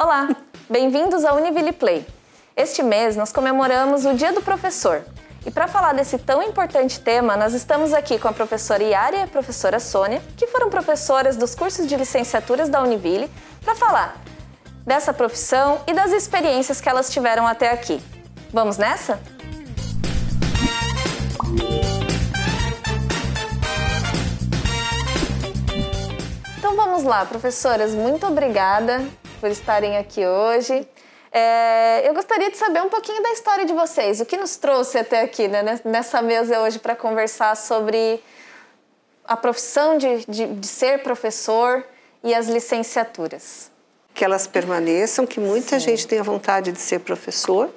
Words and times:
Olá, 0.00 0.28
bem-vindos 0.70 1.24
ao 1.24 1.38
Univille 1.38 1.72
Play. 1.72 2.06
Este 2.56 2.84
mês 2.84 3.16
nós 3.16 3.32
comemoramos 3.32 4.06
o 4.06 4.14
Dia 4.14 4.32
do 4.32 4.40
Professor. 4.40 5.02
E 5.44 5.50
para 5.50 5.66
falar 5.66 5.92
desse 5.92 6.16
tão 6.16 6.40
importante 6.40 7.00
tema, 7.00 7.36
nós 7.36 7.52
estamos 7.52 7.92
aqui 7.92 8.16
com 8.16 8.28
a 8.28 8.32
professora 8.32 8.80
Yara 8.80 9.16
e 9.16 9.22
a 9.22 9.26
professora 9.26 9.80
Sônia, 9.80 10.22
que 10.36 10.46
foram 10.46 10.70
professoras 10.70 11.36
dos 11.36 11.52
cursos 11.52 11.84
de 11.84 11.96
licenciaturas 11.96 12.68
da 12.68 12.80
Univille, 12.80 13.28
para 13.60 13.74
falar 13.74 14.16
dessa 14.86 15.12
profissão 15.12 15.80
e 15.84 15.92
das 15.92 16.12
experiências 16.12 16.80
que 16.80 16.88
elas 16.88 17.10
tiveram 17.10 17.44
até 17.44 17.72
aqui. 17.72 18.00
Vamos 18.52 18.76
nessa? 18.76 19.18
Então 26.56 26.76
vamos 26.76 27.02
lá, 27.02 27.26
professoras, 27.26 27.92
muito 27.96 28.24
obrigada 28.28 29.04
por 29.38 29.50
estarem 29.50 29.96
aqui 29.96 30.26
hoje. 30.26 30.86
É, 31.30 32.08
eu 32.08 32.14
gostaria 32.14 32.50
de 32.50 32.56
saber 32.56 32.82
um 32.82 32.88
pouquinho 32.88 33.22
da 33.22 33.32
história 33.32 33.64
de 33.64 33.72
vocês, 33.72 34.20
o 34.20 34.26
que 34.26 34.36
nos 34.36 34.56
trouxe 34.56 34.98
até 34.98 35.20
aqui, 35.20 35.46
né, 35.46 35.80
nessa 35.84 36.22
mesa 36.22 36.60
hoje, 36.60 36.78
para 36.78 36.96
conversar 36.96 37.56
sobre 37.56 38.20
a 39.24 39.36
profissão 39.36 39.98
de, 39.98 40.24
de, 40.26 40.46
de, 40.46 40.66
ser 40.66 41.02
professor 41.02 41.84
e 42.24 42.34
as 42.34 42.48
licenciaturas. 42.48 43.70
Que 44.14 44.24
elas 44.24 44.46
permaneçam, 44.46 45.26
que 45.26 45.38
muita 45.38 45.78
Sim. 45.78 45.86
gente 45.86 46.06
tenha 46.06 46.22
vontade 46.22 46.72
de 46.72 46.80
ser 46.80 47.00
professor, 47.00 47.70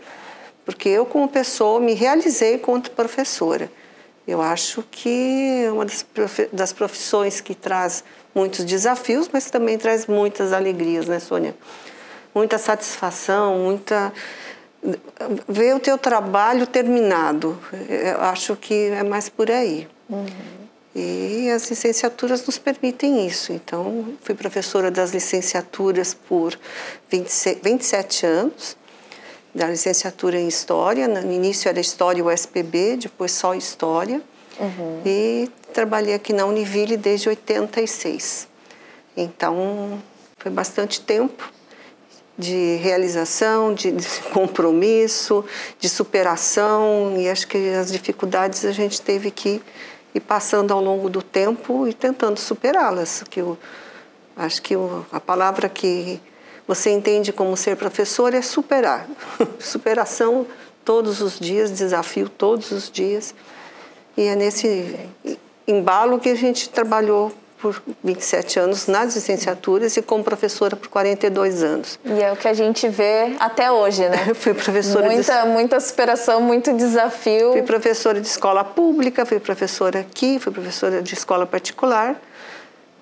porque 0.66 0.88
eu, 0.88 1.06
como 1.06 1.28
pessoa, 1.28 1.80
me 1.80 1.94
realizei 1.94 2.58
quanto 2.58 2.92
professora. 2.92 3.70
Eu 4.26 4.42
acho 4.42 4.82
que 4.90 5.64
é 5.66 5.72
uma 5.72 5.86
das 6.54 6.72
profissões 6.72 7.42
que 7.42 7.54
traz 7.54 8.04
muitos 8.34 8.66
desafios, 8.66 9.30
mas 9.32 9.50
também 9.50 9.78
traz 9.78 10.08
muitas 10.08 10.54
alegrias, 10.54 11.08
né, 11.08 11.20
Sônia? 11.20 11.56
Muita 12.34 12.58
satisfação, 12.58 13.58
muita 13.58 14.14
ver 15.48 15.76
o 15.76 15.80
teu 15.80 15.98
trabalho 15.98 16.66
terminado. 16.66 17.58
Eu 17.90 18.22
acho 18.22 18.56
que 18.56 18.74
é 18.74 19.04
mais 19.04 19.30
por 19.30 19.52
aí. 19.52 19.88
Uhum. 20.10 20.26
E 20.94 21.50
as 21.50 21.70
licenciaturas 21.70 22.46
nos 22.46 22.58
permitem 22.58 23.26
isso. 23.26 23.54
Então, 23.54 24.14
fui 24.22 24.36
professora 24.36 24.92
das 24.92 25.12
licenciaturas 25.12 26.14
por 26.14 26.58
26, 27.10 27.60
27 27.64 28.26
anos, 28.26 28.78
da 29.56 29.68
licenciatura 29.68 30.38
em 30.38 30.48
História. 30.48 31.08
No 31.08 31.32
início 31.32 31.70
era 31.70 31.80
História 31.80 32.24
USPB, 32.24 32.98
depois 32.98 33.32
só 33.32 33.54
História. 33.54 34.22
Uhum. 34.60 35.02
E 35.06 35.50
trabalhei 35.72 36.14
aqui 36.14 36.34
na 36.34 36.46
Univille 36.46 36.98
desde 36.98 37.30
86. 37.30 38.48
Então, 39.16 40.02
foi 40.38 40.52
bastante 40.52 41.02
tempo 41.02 41.52
de 42.38 42.78
realização, 42.78 43.74
de, 43.74 43.92
de, 43.92 44.08
compromisso, 44.34 45.46
de 45.80 45.88
superação 45.90 47.16
e 47.18 47.30
acho 47.30 47.48
que 47.48 47.70
as 47.74 47.92
dificuldades 47.92 48.66
a 48.66 48.72
gente 48.72 49.02
teve 49.02 49.32
que 49.32 49.62
ir 50.14 50.20
passando 50.20 50.72
ao 50.72 50.82
longo 50.82 51.10
do 51.10 51.22
tempo 51.22 51.88
e 51.88 51.94
tentando 51.94 52.40
superá-las. 52.40 53.24
Que 53.30 53.42
eu 53.42 53.58
acho 54.36 54.62
que 54.62 54.76
a 55.12 55.20
palavra 55.20 55.70
que 55.70 56.20
você 56.68 56.90
entende 56.90 57.32
como 57.32 57.56
ser 57.56 57.76
professor 57.76 58.34
é 58.34 58.42
superar, 58.42 59.08
superação 59.60 60.48
todos 60.84 61.22
os 61.22 61.40
dias, 61.40 61.72
desafio 61.72 62.28
todos 62.30 62.72
os 62.72 62.90
dias. 62.90 63.36
E 64.18 64.24
é 64.24 64.36
nesse 64.36 64.98
embalo 65.68 66.20
que 66.20 66.30
a 66.30 66.36
gente 66.36 66.70
trabalhou 66.70 67.32
por 67.62 67.82
27 68.04 68.60
anos 68.60 68.88
nas 68.88 69.14
licenciaturas 69.14 69.96
e 69.96 70.02
como 70.02 70.24
professora 70.24 70.76
por 70.76 70.88
42 70.88 71.62
anos. 71.62 72.00
E 72.04 72.20
é 72.20 72.32
o 72.32 72.36
que 72.36 72.48
a 72.48 72.54
gente 72.54 72.90
vê 72.90 73.36
até 73.40 73.72
hoje, 73.72 74.10
né? 74.10 74.34
fui 74.34 74.54
professora 74.54 75.06
muita, 75.06 75.44
de... 75.44 75.50
muita 75.50 75.80
superação, 75.80 76.42
muito 76.42 76.74
desafio. 76.74 77.52
Fui 77.52 77.62
professora 77.62 78.20
de 78.20 78.28
escola 78.28 78.64
pública, 78.64 79.26
fui 79.26 79.40
professora 79.40 80.00
aqui, 80.00 80.40
fui 80.40 80.52
professora 80.52 81.02
de 81.04 81.14
escola 81.14 81.46
particular 81.46 82.20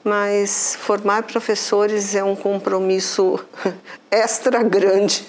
mas 0.04 0.78
formar 0.80 1.24
professores 1.24 2.16
é 2.16 2.24
um 2.24 2.36
compromisso 2.36 3.40
extra 4.10 4.64
grande, 4.64 5.26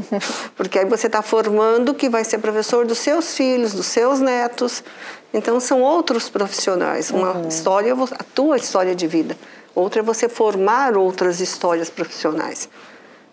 porque 0.56 0.78
aí 0.78 0.84
você 0.84 1.06
está 1.06 1.22
formando 1.22 1.94
que 1.94 2.08
vai 2.08 2.22
ser 2.22 2.38
professor 2.38 2.86
dos 2.86 2.98
seus 2.98 3.34
filhos, 3.34 3.72
dos 3.72 3.86
seus 3.86 4.20
netos, 4.20 4.84
então 5.32 5.58
são 5.60 5.80
outros 5.80 6.28
profissionais. 6.28 7.10
Uma 7.10 7.32
uhum. 7.32 7.48
história, 7.48 7.94
a 7.94 8.24
tua 8.24 8.56
história 8.56 8.94
de 8.94 9.06
vida, 9.06 9.36
outra 9.74 10.00
é 10.00 10.02
você 10.02 10.28
formar 10.28 10.96
outras 10.96 11.40
histórias 11.40 11.88
profissionais. 11.88 12.68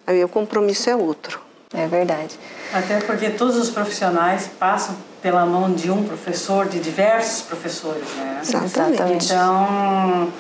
Aí 0.06 0.24
o 0.24 0.30
compromisso 0.30 0.90
é 0.90 0.96
outro. 0.96 1.41
É 1.74 1.85
verdade. 1.88 2.40
Até 2.74 3.00
porque 3.02 3.30
todos 3.31 3.58
os 3.58 3.69
profissionais 3.69 4.50
passam 4.59 4.96
pela 5.22 5.46
mão 5.46 5.74
de 5.74 5.91
um 5.91 6.06
professor, 6.06 6.68
de 6.68 6.80
diversos 6.80 7.41
professores, 7.41 8.08
né? 8.16 8.40
Exatamente. 8.41 9.25
Então 9.25 10.31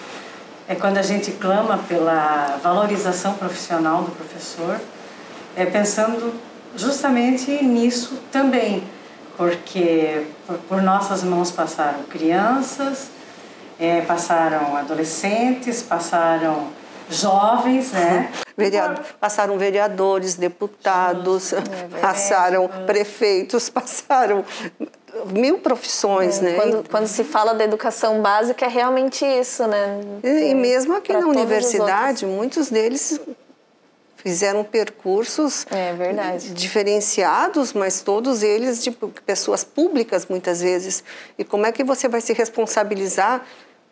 é 0.67 0.75
quando 0.75 0.97
a 0.97 1.01
gente 1.01 1.31
clama 1.31 1.79
pela 1.87 2.59
valorização 2.61 3.33
profissional 3.33 4.03
do 4.03 4.11
professor, 4.11 4.79
é 5.55 5.65
pensando 5.65 6.33
justamente 6.75 7.51
nisso 7.63 8.19
também, 8.31 8.83
porque 9.37 10.25
por, 10.67 10.81
nossas 10.81 11.23
mãos 11.23 11.51
passaram 11.51 12.03
crianças, 12.03 13.09
é, 13.79 14.01
passaram 14.01 14.75
adolescentes, 14.75 15.83
passaram 15.83 16.69
jovens, 17.09 17.91
né? 17.91 18.31
Vereador, 18.57 19.05
passaram 19.19 19.55
vereadores, 19.55 20.33
deputados, 20.33 21.53
é 21.53 21.61
passaram 22.01 22.67
prefeitos, 22.87 23.69
passaram 23.69 24.43
mil 25.27 25.59
profissões, 25.59 26.39
é, 26.39 26.41
né? 26.41 26.53
Quando, 26.55 26.89
quando, 26.89 27.07
se 27.07 27.23
fala 27.23 27.53
da 27.53 27.63
educação 27.63 28.19
básica 28.19 28.65
é 28.65 28.67
realmente 28.67 29.23
isso, 29.23 29.67
né? 29.67 30.01
E, 30.23 30.49
e 30.49 30.55
mesmo 30.55 30.95
aqui 30.95 31.13
na 31.13 31.27
universidade, 31.27 32.25
muitos 32.25 32.71
deles 32.71 33.21
fizeram 34.27 34.61
percursos 34.61 35.65
é 35.71 36.37
diferenciados, 36.53 37.71
mas 37.71 38.01
todos 38.01 38.43
eles 38.43 38.83
de 38.83 38.91
pessoas 39.25 39.63
públicas 39.63 40.25
muitas 40.25 40.59
vezes. 40.59 41.01
E 41.37 41.45
como 41.45 41.65
é 41.65 41.71
que 41.71 41.81
você 41.81 42.09
vai 42.09 42.19
se 42.19 42.33
responsabilizar 42.33 43.45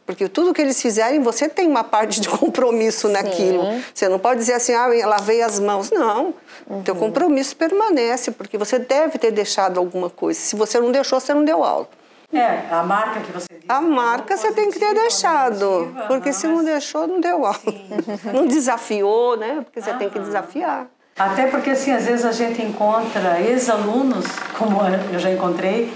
porque 0.05 0.29
tudo 0.29 0.53
que 0.53 0.61
eles 0.61 0.79
fizerem, 0.79 1.19
você 1.19 1.49
tem 1.49 1.65
uma 1.67 1.83
parte 1.83 2.21
de 2.21 2.29
compromisso 2.29 3.07
Sim. 3.07 3.13
naquilo. 3.13 3.63
Você 3.91 4.07
não 4.07 4.19
pode 4.19 4.39
dizer 4.39 4.53
assim, 4.53 4.73
ah, 4.73 4.87
eu 4.89 5.09
lavei 5.09 5.41
as 5.41 5.59
mãos. 5.59 5.89
Não. 5.89 6.33
Uhum. 6.69 6.83
Teu 6.83 6.95
compromisso 6.95 7.55
permanece, 7.55 8.29
porque 8.29 8.55
você 8.55 8.77
deve 8.77 9.17
ter 9.17 9.31
deixado 9.31 9.79
alguma 9.79 10.09
coisa. 10.09 10.39
Se 10.39 10.55
você 10.55 10.79
não 10.79 10.91
deixou, 10.91 11.19
você 11.19 11.33
não 11.33 11.43
deu 11.43 11.63
aula. 11.63 11.87
É, 12.33 12.63
a 12.71 12.83
marca 12.83 13.19
que 13.19 13.31
você 13.31 13.47
A 13.67 13.81
marca 13.81 14.35
você 14.35 14.51
tem 14.51 14.71
que 14.71 14.79
ter 14.79 14.93
deixado. 14.93 15.81
Negativa, 15.81 16.07
porque 16.07 16.29
não, 16.29 16.35
se 16.35 16.47
não 16.47 16.63
deixou, 16.63 17.07
não 17.07 17.19
deu 17.19 17.45
aula. 17.45 17.59
não 18.33 18.47
desafiou, 18.47 19.37
né? 19.37 19.61
Porque 19.63 19.81
você 19.81 19.91
uhum. 19.91 19.97
tem 19.97 20.09
que 20.09 20.19
desafiar. 20.19 20.87
Até 21.17 21.47
porque, 21.47 21.69
assim, 21.69 21.91
às 21.91 22.05
vezes 22.05 22.25
a 22.25 22.31
gente 22.33 22.61
encontra 22.61 23.39
ex-alunos, 23.39 24.25
como 24.57 24.79
eu 25.13 25.17
já 25.17 25.31
encontrei, 25.31 25.93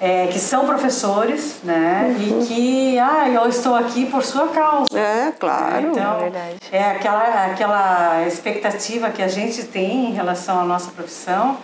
é, 0.00 0.26
que 0.26 0.40
são 0.40 0.66
professores, 0.66 1.60
né? 1.62 2.16
Uhum. 2.18 2.42
E 2.42 2.46
que, 2.46 2.98
ah, 2.98 3.28
eu 3.28 3.48
estou 3.48 3.76
aqui 3.76 4.06
por 4.06 4.24
sua 4.24 4.48
causa. 4.48 4.98
É, 4.98 5.32
claro. 5.38 5.90
Então, 5.90 6.32
é, 6.72 6.76
é 6.76 6.90
aquela, 6.90 7.46
aquela 7.46 8.26
expectativa 8.26 9.10
que 9.10 9.22
a 9.22 9.28
gente 9.28 9.62
tem 9.64 10.06
em 10.06 10.12
relação 10.14 10.58
à 10.58 10.64
nossa 10.64 10.90
profissão 10.90 11.58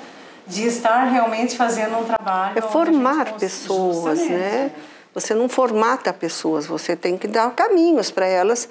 de 0.47 0.67
estar 0.67 1.05
realmente 1.05 1.57
fazendo 1.57 1.99
um 1.99 2.05
trabalho. 2.05 2.59
É 2.59 2.63
formar 2.63 3.33
pessoas, 3.35 4.21
né? 4.29 4.73
Você 5.15 5.35
não 5.35 5.49
formata 5.49 6.13
pessoas, 6.13 6.67
você 6.67 6.95
tem 6.95 7.17
que 7.17 7.27
dar 7.27 7.51
caminhos 7.55 8.11
para 8.11 8.27
elas 8.27 8.69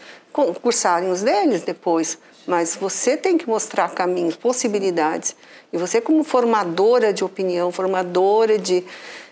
cursarem 0.62 1.09
os 1.09 1.24
deles 1.24 1.64
depois. 1.64 2.19
Mas 2.46 2.75
você 2.75 3.18
tem 3.18 3.38
que 3.38 3.50
mostrar 3.50 3.90
caminhos, 3.90 4.35
possibilidades. 4.35 5.35
E 5.73 5.78
você, 5.78 6.00
como 6.00 6.23
formadora 6.23 7.11
de 7.11 7.23
opinião, 7.23 7.72
formadora 7.72 8.59
de, 8.59 8.84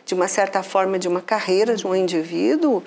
de 0.04 0.16
uma 0.16 0.28
certa 0.28 0.64
forma, 0.64 0.98
de 0.98 1.08
uma 1.08 1.22
carreira 1.22 1.76
de 1.76 1.86
um 1.86 1.96
indivíduo, 1.96 2.82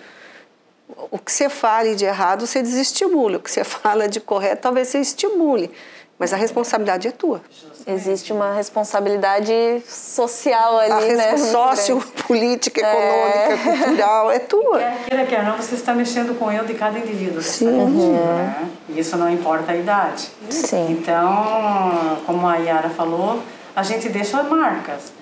o 1.11 1.19
que 1.19 1.31
você 1.31 1.49
fale 1.49 1.95
de 1.95 2.05
errado, 2.05 2.47
você 2.47 2.63
desestimula. 2.63 3.39
O 3.39 3.41
que 3.41 3.51
você 3.51 3.63
fala 3.65 4.09
de 4.09 4.21
correto, 4.21 4.63
talvez 4.63 4.89
você 4.89 4.99
estimule. 4.99 5.71
Mas 6.19 6.33
a 6.33 6.37
responsabilidade 6.37 7.07
é 7.09 7.11
tua. 7.11 7.43
Existe 7.87 8.33
uma 8.33 8.55
responsabilidade 8.55 9.53
social 9.87 10.79
ali, 10.79 11.13
a 11.13 11.17
né? 11.17 11.37
Sócio, 11.37 12.01
política, 12.27 12.81
econômica, 12.81 13.71
é. 13.71 13.85
cultural, 13.85 14.31
é 14.31 14.39
tua. 14.39 14.81
Quer 15.07 15.27
quer 15.27 15.45
não, 15.45 15.57
você 15.57 15.75
está 15.75 15.93
mexendo 15.93 16.39
com 16.39 16.51
eu 16.51 16.65
de 16.65 16.73
cada 16.73 16.99
indivíduo. 16.99 17.43
Sim. 17.43 17.69
Uhum. 17.69 18.13
Né? 18.15 18.69
Isso 18.89 19.17
não 19.19 19.31
importa 19.31 19.73
a 19.73 19.77
idade. 19.77 20.31
Sim. 20.49 20.87
Então, 20.91 22.19
como 22.25 22.47
a 22.47 22.57
Yara 22.57 22.89
falou, 22.89 23.43
a 23.75 23.83
gente 23.83 24.09
deixa 24.09 24.43
marcas. 24.43 25.13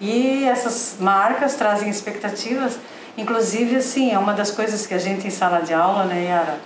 E 0.00 0.44
essas 0.44 0.96
marcas 0.98 1.54
trazem 1.54 1.88
expectativas, 1.88 2.76
inclusive 3.16 3.76
assim, 3.76 4.12
é 4.12 4.18
uma 4.18 4.32
das 4.32 4.50
coisas 4.50 4.84
que 4.84 4.94
a 4.94 4.98
gente 4.98 5.28
em 5.28 5.30
sala 5.30 5.60
de 5.60 5.72
aula, 5.72 6.04
né, 6.04 6.24
Yara, 6.24 6.58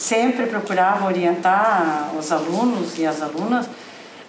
sempre 0.00 0.46
procurava 0.46 1.04
orientar 1.04 2.10
os 2.18 2.32
alunos 2.32 2.98
e 2.98 3.06
as 3.06 3.20
alunas 3.20 3.68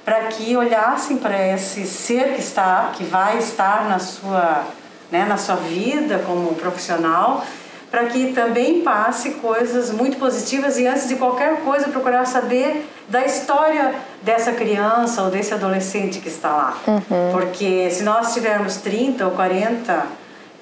para 0.03 0.23
que 0.23 0.56
olhassem 0.57 1.15
para 1.15 1.47
esse 1.47 1.85
ser 1.85 2.33
que 2.33 2.41
está, 2.41 2.91
que 2.94 3.06
vai 3.06 3.38
estar 3.38 3.88
na 3.88 3.97
sua, 3.97 4.65
né, 5.09 5.23
na 5.23 5.38
sua 5.38 5.56
vida 5.56 6.21
como 6.27 6.56
profissional, 6.56 7.45
para 7.89 8.06
que 8.07 8.33
também 8.33 8.81
passe 8.81 9.31
coisas 9.35 9.91
muito 9.91 10.18
positivas 10.18 10.77
e 10.77 10.85
antes 10.85 11.07
de 11.07 11.15
qualquer 11.15 11.62
coisa 11.62 11.88
procurar 11.88 12.25
saber 12.25 12.85
da 13.07 13.24
história 13.25 13.95
dessa 14.21 14.51
criança 14.51 15.21
ou 15.21 15.29
desse 15.29 15.53
adolescente 15.53 16.19
que 16.19 16.27
está 16.27 16.50
lá. 16.50 16.77
Uhum. 16.85 17.31
Porque 17.31 17.89
se 17.91 18.03
nós 18.03 18.33
tivermos 18.33 18.75
30 18.77 19.24
ou 19.24 19.31
40 19.31 20.06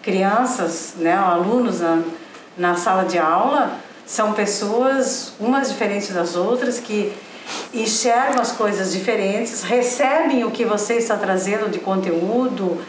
crianças, 0.04 0.94
né, 0.98 1.16
alunos 1.16 1.82
na, 1.82 2.04
na 2.56 2.76
sala 2.76 3.06
de 3.06 3.18
aula, 3.18 3.89
são 4.10 4.34
pessoas 4.34 5.34
umas 5.40 5.70
diferentes 5.70 6.12
das 6.12 6.36
outras 6.36 6.80
que 6.80 7.14
enxergam 7.72 8.42
as 8.42 8.52
coisas 8.52 8.92
diferentes, 8.92 9.62
recebem 9.62 10.44
o 10.44 10.50
que 10.50 10.66
você 10.66 10.96
está 10.96 11.16
trazendo 11.16 11.70
de 11.70 11.78
conteúdo 11.78 12.82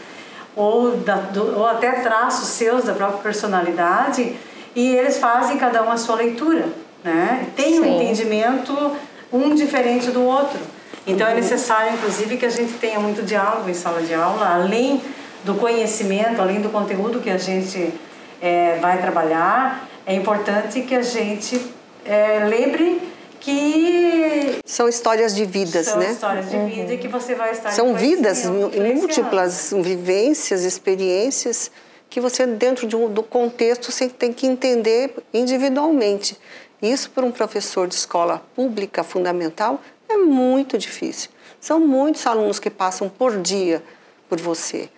ou, 0.56 0.96
da, 0.96 1.16
do, 1.16 1.58
ou 1.58 1.66
até 1.66 1.92
traços 2.00 2.48
seus 2.48 2.84
da 2.84 2.94
própria 2.94 3.18
personalidade 3.18 4.34
e 4.74 4.96
eles 4.96 5.18
fazem 5.18 5.58
cada 5.58 5.82
um 5.82 5.90
a 5.90 5.98
sua 5.98 6.16
leitura, 6.16 6.66
né? 7.04 7.48
Tem 7.54 7.78
um 7.78 7.84
entendimento 7.84 8.96
um 9.30 9.54
diferente 9.54 10.10
do 10.10 10.24
outro. 10.24 10.58
Então 11.06 11.26
é 11.26 11.34
necessário, 11.34 11.92
inclusive, 11.94 12.38
que 12.38 12.46
a 12.46 12.50
gente 12.50 12.72
tenha 12.74 12.98
muito 12.98 13.22
diálogo 13.22 13.68
em 13.68 13.74
sala 13.74 14.00
de 14.00 14.14
aula, 14.14 14.54
além 14.54 15.02
do 15.44 15.54
conhecimento, 15.54 16.40
além 16.40 16.62
do 16.62 16.70
conteúdo 16.70 17.20
que 17.20 17.30
a 17.30 17.38
gente 17.38 17.92
é, 18.40 18.78
vai 18.80 18.98
trabalhar, 18.98 19.89
é 20.06 20.14
importante 20.14 20.82
que 20.82 20.94
a 20.94 21.02
gente 21.02 21.60
é, 22.04 22.44
lembre 22.44 23.00
que 23.40 24.58
são 24.64 24.88
histórias 24.88 25.34
de 25.34 25.44
vidas, 25.44 25.86
são 25.86 25.98
né? 25.98 26.06
São 26.06 26.14
histórias 26.14 26.50
de 26.50 26.56
uhum. 26.56 26.68
vida 26.68 26.96
que 26.96 27.08
você 27.08 27.34
vai 27.34 27.52
estar 27.52 27.70
São 27.70 27.94
vidas, 27.94 28.44
múltiplas 28.44 29.72
vivências, 29.72 30.62
experiências 30.62 31.70
que 32.10 32.20
você 32.20 32.44
dentro 32.44 32.86
de 32.86 32.96
um, 32.96 33.08
do 33.08 33.22
contexto 33.22 33.90
você 33.90 34.08
tem 34.08 34.32
que 34.32 34.46
entender 34.46 35.14
individualmente. 35.32 36.36
Isso 36.82 37.10
para 37.10 37.24
um 37.24 37.30
professor 37.30 37.86
de 37.86 37.94
escola 37.94 38.42
pública 38.54 39.02
fundamental 39.02 39.80
é 40.08 40.16
muito 40.16 40.76
difícil. 40.76 41.30
São 41.60 41.78
muitos 41.78 42.26
alunos 42.26 42.58
que 42.58 42.68
passam 42.68 43.08
por 43.08 43.40
dia 43.40 43.82
por 44.28 44.40
você. 44.40 44.88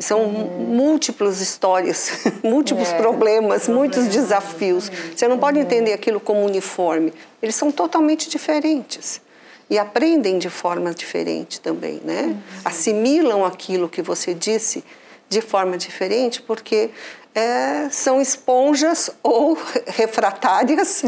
São 0.00 0.22
uhum. 0.22 0.64
múltiplas 0.74 1.40
histórias, 1.40 2.10
múltiplos 2.42 2.88
é, 2.88 2.96
problemas, 2.96 3.68
muitos 3.68 4.08
desafios. 4.08 4.90
Você 5.14 5.28
não 5.28 5.38
pode 5.38 5.58
entender 5.58 5.92
aquilo 5.92 6.18
como 6.18 6.44
uniforme. 6.44 7.12
Eles 7.42 7.54
são 7.54 7.70
totalmente 7.70 8.28
diferentes 8.28 9.20
e 9.68 9.78
aprendem 9.78 10.38
de 10.38 10.50
forma 10.50 10.92
diferente 10.92 11.60
também, 11.60 12.00
né? 12.04 12.22
Uhum. 12.22 12.38
Assimilam 12.64 13.44
aquilo 13.44 13.88
que 13.88 14.02
você 14.02 14.34
disse 14.34 14.82
de 15.28 15.40
forma 15.40 15.78
diferente 15.78 16.42
porque 16.42 16.90
é, 17.34 17.88
são 17.90 18.20
esponjas 18.20 19.10
ou 19.22 19.56
refratárias 19.86 21.02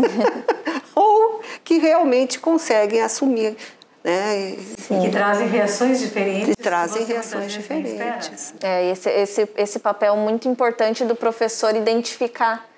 ou 0.94 1.40
que 1.64 1.78
realmente 1.78 2.38
conseguem 2.38 3.02
assumir 3.02 3.56
né? 4.02 4.56
E 4.90 5.00
que 5.00 5.10
trazem 5.10 5.48
reações 5.48 6.00
diferentes. 6.00 6.54
Que 6.56 6.62
trazem 6.62 7.04
reações 7.04 7.52
diferentes. 7.52 8.54
É, 8.62 8.90
esse, 8.90 9.10
esse, 9.10 9.48
esse 9.56 9.78
papel 9.78 10.16
muito 10.16 10.48
importante 10.48 11.04
do 11.04 11.14
professor 11.14 11.74
identificar 11.76 12.68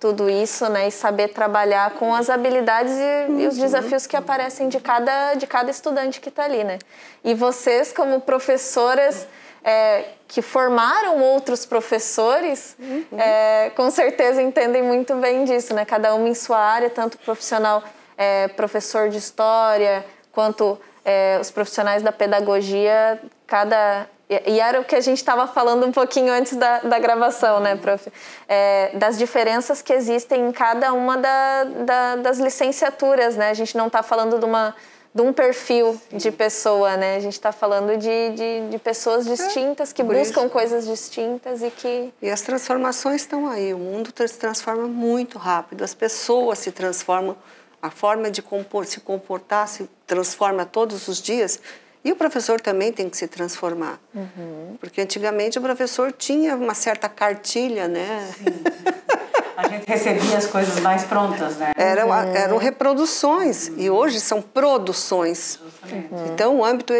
tudo 0.00 0.30
isso, 0.30 0.66
né, 0.70 0.88
e 0.88 0.90
saber 0.90 1.28
trabalhar 1.28 1.90
com 1.90 2.14
as 2.14 2.30
habilidades 2.30 2.94
e, 2.94 3.30
uhum. 3.30 3.40
e, 3.40 3.46
os 3.46 3.56
uhum. 3.56 3.62
desafios 3.62 4.06
que 4.06 4.16
aparecem 4.16 4.70
de 4.70 4.80
cada, 4.80 5.34
de 5.34 5.46
cada 5.46 5.70
estudante 5.70 6.22
que 6.22 6.30
está 6.30 6.44
ali, 6.44 6.64
né? 6.64 6.78
E 7.22 7.34
vocês, 7.34 7.92
como 7.92 8.18
professoras 8.22 9.26
é, 9.62 10.06
que 10.26 10.40
formaram 10.40 11.20
outros 11.20 11.66
professores, 11.66 12.74
uhum. 12.78 13.04
é, 13.18 13.70
com 13.76 13.90
certeza 13.90 14.40
entendem 14.40 14.82
muito 14.82 15.14
bem 15.16 15.44
disso, 15.44 15.74
né? 15.74 15.84
Cada 15.84 16.14
uma 16.14 16.30
em 16.30 16.34
sua 16.34 16.58
área, 16.58 16.88
tanto 16.88 17.18
profissional, 17.18 17.82
é, 18.16 18.48
professor 18.48 19.10
de 19.10 19.18
história, 19.18 20.02
quanto 20.32 20.78
é, 21.04 21.38
os 21.40 21.50
profissionais 21.50 22.02
da 22.02 22.12
pedagogia, 22.12 23.20
cada. 23.46 24.06
E 24.28 24.60
era 24.60 24.80
o 24.80 24.84
que 24.84 24.94
a 24.94 25.00
gente 25.00 25.18
estava 25.18 25.48
falando 25.48 25.84
um 25.84 25.90
pouquinho 25.90 26.32
antes 26.32 26.54
da, 26.56 26.78
da 26.78 27.00
gravação, 27.00 27.58
né, 27.58 27.74
prof? 27.74 28.12
É, 28.48 28.92
das 28.94 29.18
diferenças 29.18 29.82
que 29.82 29.92
existem 29.92 30.46
em 30.46 30.52
cada 30.52 30.92
uma 30.92 31.16
da, 31.18 31.64
da, 31.64 32.16
das 32.16 32.38
licenciaturas, 32.38 33.36
né? 33.36 33.50
A 33.50 33.54
gente 33.54 33.76
não 33.76 33.88
está 33.88 34.04
falando 34.04 34.38
de 34.38 34.44
uma 34.44 34.74
de 35.12 35.22
um 35.22 35.32
perfil 35.32 36.00
de 36.12 36.30
pessoa, 36.30 36.96
né? 36.96 37.16
A 37.16 37.20
gente 37.20 37.32
está 37.32 37.50
falando 37.50 37.96
de, 37.96 38.30
de, 38.30 38.68
de, 38.70 38.78
pessoas 38.78 39.26
distintas 39.26 39.92
que 39.92 40.04
buscam 40.04 40.42
isso. 40.42 40.50
coisas 40.50 40.86
distintas 40.86 41.62
e 41.62 41.70
que... 41.70 42.14
E 42.22 42.30
as 42.30 42.42
transformações 42.42 43.22
estão 43.22 43.48
aí. 43.48 43.74
O 43.74 43.78
mundo 43.78 44.12
se 44.16 44.38
transforma 44.38 44.86
muito 44.86 45.36
rápido. 45.36 45.82
As 45.82 45.94
pessoas 45.94 46.60
se 46.60 46.70
transformam 46.70 47.36
a 47.82 47.90
forma 47.90 48.30
de 48.30 48.42
compor, 48.42 48.86
se 48.86 49.00
comportar 49.00 49.66
se 49.68 49.88
transforma 50.06 50.64
todos 50.66 51.08
os 51.08 51.20
dias 51.20 51.60
e 52.04 52.12
o 52.12 52.16
professor 52.16 52.60
também 52.60 52.92
tem 52.92 53.08
que 53.08 53.16
se 53.16 53.28
transformar. 53.28 54.00
Uhum. 54.14 54.76
Porque 54.80 55.00
antigamente 55.00 55.58
o 55.58 55.62
professor 55.62 56.12
tinha 56.12 56.56
uma 56.56 56.74
certa 56.74 57.08
cartilha, 57.08 57.86
né? 57.88 58.30
Sim. 58.36 58.44
A 59.56 59.68
gente 59.68 59.86
recebia 59.86 60.38
as 60.38 60.46
coisas 60.46 60.80
mais 60.80 61.04
prontas, 61.04 61.58
né? 61.58 61.72
Eram, 61.76 62.08
uhum. 62.08 62.34
eram 62.34 62.56
reproduções 62.56 63.68
uhum. 63.68 63.74
e 63.76 63.90
hoje 63.90 64.18
são 64.18 64.40
produções. 64.40 65.60
Uhum. 65.84 66.32
Então 66.32 66.56
o 66.56 66.64
âmbito 66.64 66.94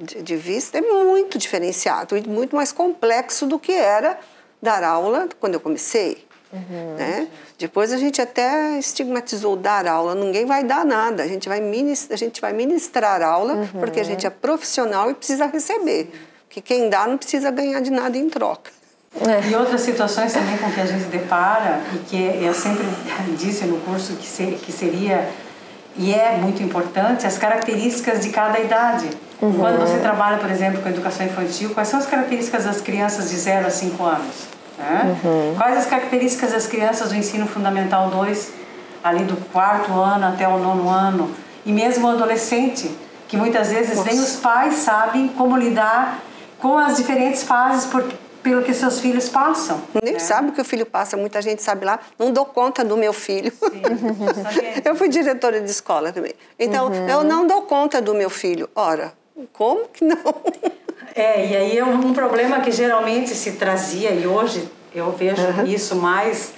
de 0.00 0.36
vista 0.36 0.78
é 0.78 0.80
muito 0.80 1.38
diferenciado 1.38 2.16
e 2.16 2.28
muito 2.28 2.56
mais 2.56 2.72
complexo 2.72 3.46
do 3.46 3.60
que 3.60 3.70
era 3.70 4.18
dar 4.60 4.82
aula 4.82 5.28
quando 5.38 5.54
eu 5.54 5.60
comecei. 5.60 6.26
Uhum. 6.52 6.96
Né? 6.96 7.28
Depois 7.58 7.92
a 7.92 7.96
gente 7.96 8.20
até 8.20 8.78
estigmatizou 8.78 9.56
dar 9.56 9.86
aula, 9.86 10.14
ninguém 10.14 10.44
vai 10.44 10.64
dar 10.64 10.84
nada, 10.84 11.22
a 11.22 11.26
gente 11.26 11.48
vai 11.48 11.60
ministrar, 11.60 12.14
a 12.14 12.18
gente 12.18 12.40
vai 12.40 12.52
ministrar 12.52 13.22
aula 13.22 13.54
uhum. 13.54 13.80
porque 13.80 14.00
a 14.00 14.04
gente 14.04 14.26
é 14.26 14.30
profissional 14.30 15.10
e 15.10 15.14
precisa 15.14 15.46
receber. 15.46 16.10
Que 16.48 16.60
quem 16.60 16.88
dá 16.88 17.06
não 17.06 17.16
precisa 17.16 17.50
ganhar 17.50 17.80
de 17.80 17.90
nada 17.90 18.18
em 18.18 18.28
troca. 18.28 18.70
É. 19.20 19.48
E 19.48 19.54
outras 19.54 19.82
situações 19.82 20.32
também 20.32 20.58
com 20.58 20.70
que 20.72 20.80
a 20.80 20.86
gente 20.86 21.04
depara 21.04 21.80
e 21.94 21.98
que 21.98 22.44
eu 22.44 22.52
sempre 22.52 22.84
disse 23.38 23.64
no 23.64 23.78
curso 23.80 24.14
que, 24.14 24.26
ser, 24.26 24.58
que 24.58 24.72
seria 24.72 25.28
e 25.96 26.12
é 26.12 26.36
muito 26.36 26.60
importante 26.60 27.24
as 27.24 27.38
características 27.38 28.20
de 28.20 28.30
cada 28.30 28.58
idade. 28.58 29.08
Uhum. 29.40 29.52
Quando 29.52 29.78
você 29.78 29.98
trabalha, 29.98 30.38
por 30.38 30.50
exemplo, 30.50 30.82
com 30.82 30.88
educação 30.88 31.24
infantil, 31.24 31.70
quais 31.70 31.88
são 31.88 32.00
as 32.00 32.06
características 32.06 32.64
das 32.64 32.80
crianças 32.80 33.30
de 33.30 33.36
0 33.36 33.66
a 33.66 33.70
5 33.70 34.04
anos? 34.04 34.54
Né? 34.78 35.16
Uhum. 35.24 35.54
Quais 35.56 35.78
as 35.78 35.86
características 35.86 36.52
das 36.52 36.66
crianças 36.66 37.10
do 37.10 37.14
ensino 37.14 37.46
fundamental 37.46 38.10
2, 38.10 38.52
ali 39.02 39.24
do 39.24 39.36
quarto 39.50 39.92
ano 39.92 40.26
até 40.26 40.48
o 40.48 40.58
nono 40.58 40.88
ano, 40.88 41.30
e 41.64 41.72
mesmo 41.72 42.06
o 42.06 42.10
adolescente, 42.10 42.90
que 43.28 43.36
muitas 43.36 43.70
vezes 43.70 43.96
Nossa. 43.96 44.10
nem 44.10 44.20
os 44.20 44.36
pais 44.36 44.74
sabem 44.74 45.28
como 45.28 45.56
lidar 45.56 46.22
com 46.58 46.78
as 46.78 46.96
diferentes 46.96 47.42
fases 47.42 47.86
por, 47.86 48.04
pelo 48.42 48.62
que 48.62 48.72
seus 48.74 49.00
filhos 49.00 49.28
passam. 49.28 49.82
Nem 50.02 50.14
né? 50.14 50.18
sabe 50.18 50.50
o 50.50 50.52
que 50.52 50.60
o 50.60 50.64
filho 50.64 50.86
passa, 50.86 51.16
muita 51.16 51.40
gente 51.40 51.62
sabe 51.62 51.84
lá, 51.84 51.98
não 52.18 52.32
dou 52.32 52.44
conta 52.44 52.84
do 52.84 52.96
meu 52.96 53.12
filho. 53.12 53.52
eu 54.84 54.94
fui 54.94 55.08
diretora 55.08 55.60
de 55.60 55.70
escola 55.70 56.12
também. 56.12 56.32
Então, 56.58 56.88
uhum. 56.88 57.08
eu 57.08 57.24
não 57.24 57.46
dou 57.46 57.62
conta 57.62 58.00
do 58.00 58.14
meu 58.14 58.30
filho. 58.30 58.68
Ora, 58.74 59.12
como 59.52 59.88
que 59.88 60.04
não? 60.04 60.16
É, 61.14 61.46
e 61.46 61.56
aí 61.56 61.78
é 61.78 61.84
um 61.84 62.12
problema 62.12 62.60
que 62.60 62.72
geralmente 62.72 63.30
se 63.30 63.52
trazia, 63.52 64.10
e 64.10 64.26
hoje 64.26 64.68
eu 64.94 65.12
vejo 65.12 65.42
uhum. 65.42 65.66
isso 65.66 65.94
mais, 65.96 66.52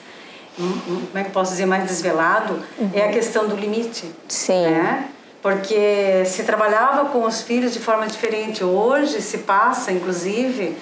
como 0.57 1.11
é 1.15 1.25
que 1.25 1.31
posso 1.31 1.53
dizer, 1.53 1.67
mais 1.67 1.85
desvelado, 1.85 2.63
uhum. 2.79 2.91
é 2.95 3.05
a 3.05 3.09
questão 3.09 3.47
do 3.47 3.55
limite. 3.55 4.11
Sim. 4.29 4.63
Né? 4.63 5.09
Porque 5.43 6.25
se 6.25 6.43
trabalhava 6.45 7.11
com 7.11 7.25
os 7.25 7.43
filhos 7.43 7.73
de 7.73 7.79
forma 7.79 8.07
diferente. 8.07 8.65
Hoje 8.65 9.21
se 9.21 9.39
passa, 9.39 9.93
inclusive, 9.93 10.77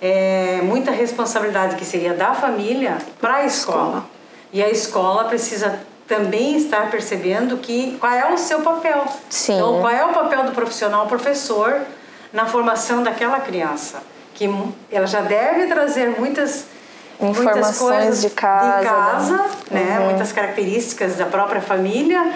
é, 0.00 0.60
muita 0.62 0.90
responsabilidade 0.90 1.76
que 1.76 1.84
seria 1.84 2.14
da 2.14 2.34
família 2.34 2.98
para 3.20 3.36
a 3.36 3.44
escola. 3.44 4.04
E 4.52 4.62
a 4.62 4.70
escola 4.70 5.24
precisa 5.24 5.78
também 6.08 6.56
estar 6.56 6.90
percebendo 6.90 7.58
que 7.58 7.96
qual 8.00 8.12
é 8.12 8.32
o 8.32 8.36
seu 8.36 8.62
papel. 8.62 9.04
Sim. 9.28 9.54
Então, 9.54 9.80
qual 9.80 9.92
é 9.92 10.04
o 10.04 10.12
papel 10.12 10.44
do 10.44 10.52
profissional, 10.52 11.06
professor, 11.06 11.82
na 12.32 12.46
formação 12.46 13.02
daquela 13.02 13.40
criança. 13.40 14.02
Que 14.34 14.48
ela 14.90 15.06
já 15.06 15.20
deve 15.20 15.66
trazer 15.66 16.18
muitas 16.18 16.64
informações 17.20 17.54
muitas 17.54 17.78
coisas 17.78 18.20
de 18.22 18.30
casa, 18.30 18.78
de 18.78 18.86
casa 18.86 19.36
né? 19.70 19.84
né? 19.84 19.98
Uhum. 19.98 20.04
muitas 20.06 20.32
características 20.32 21.16
da 21.16 21.26
própria 21.26 21.60
família 21.60 22.32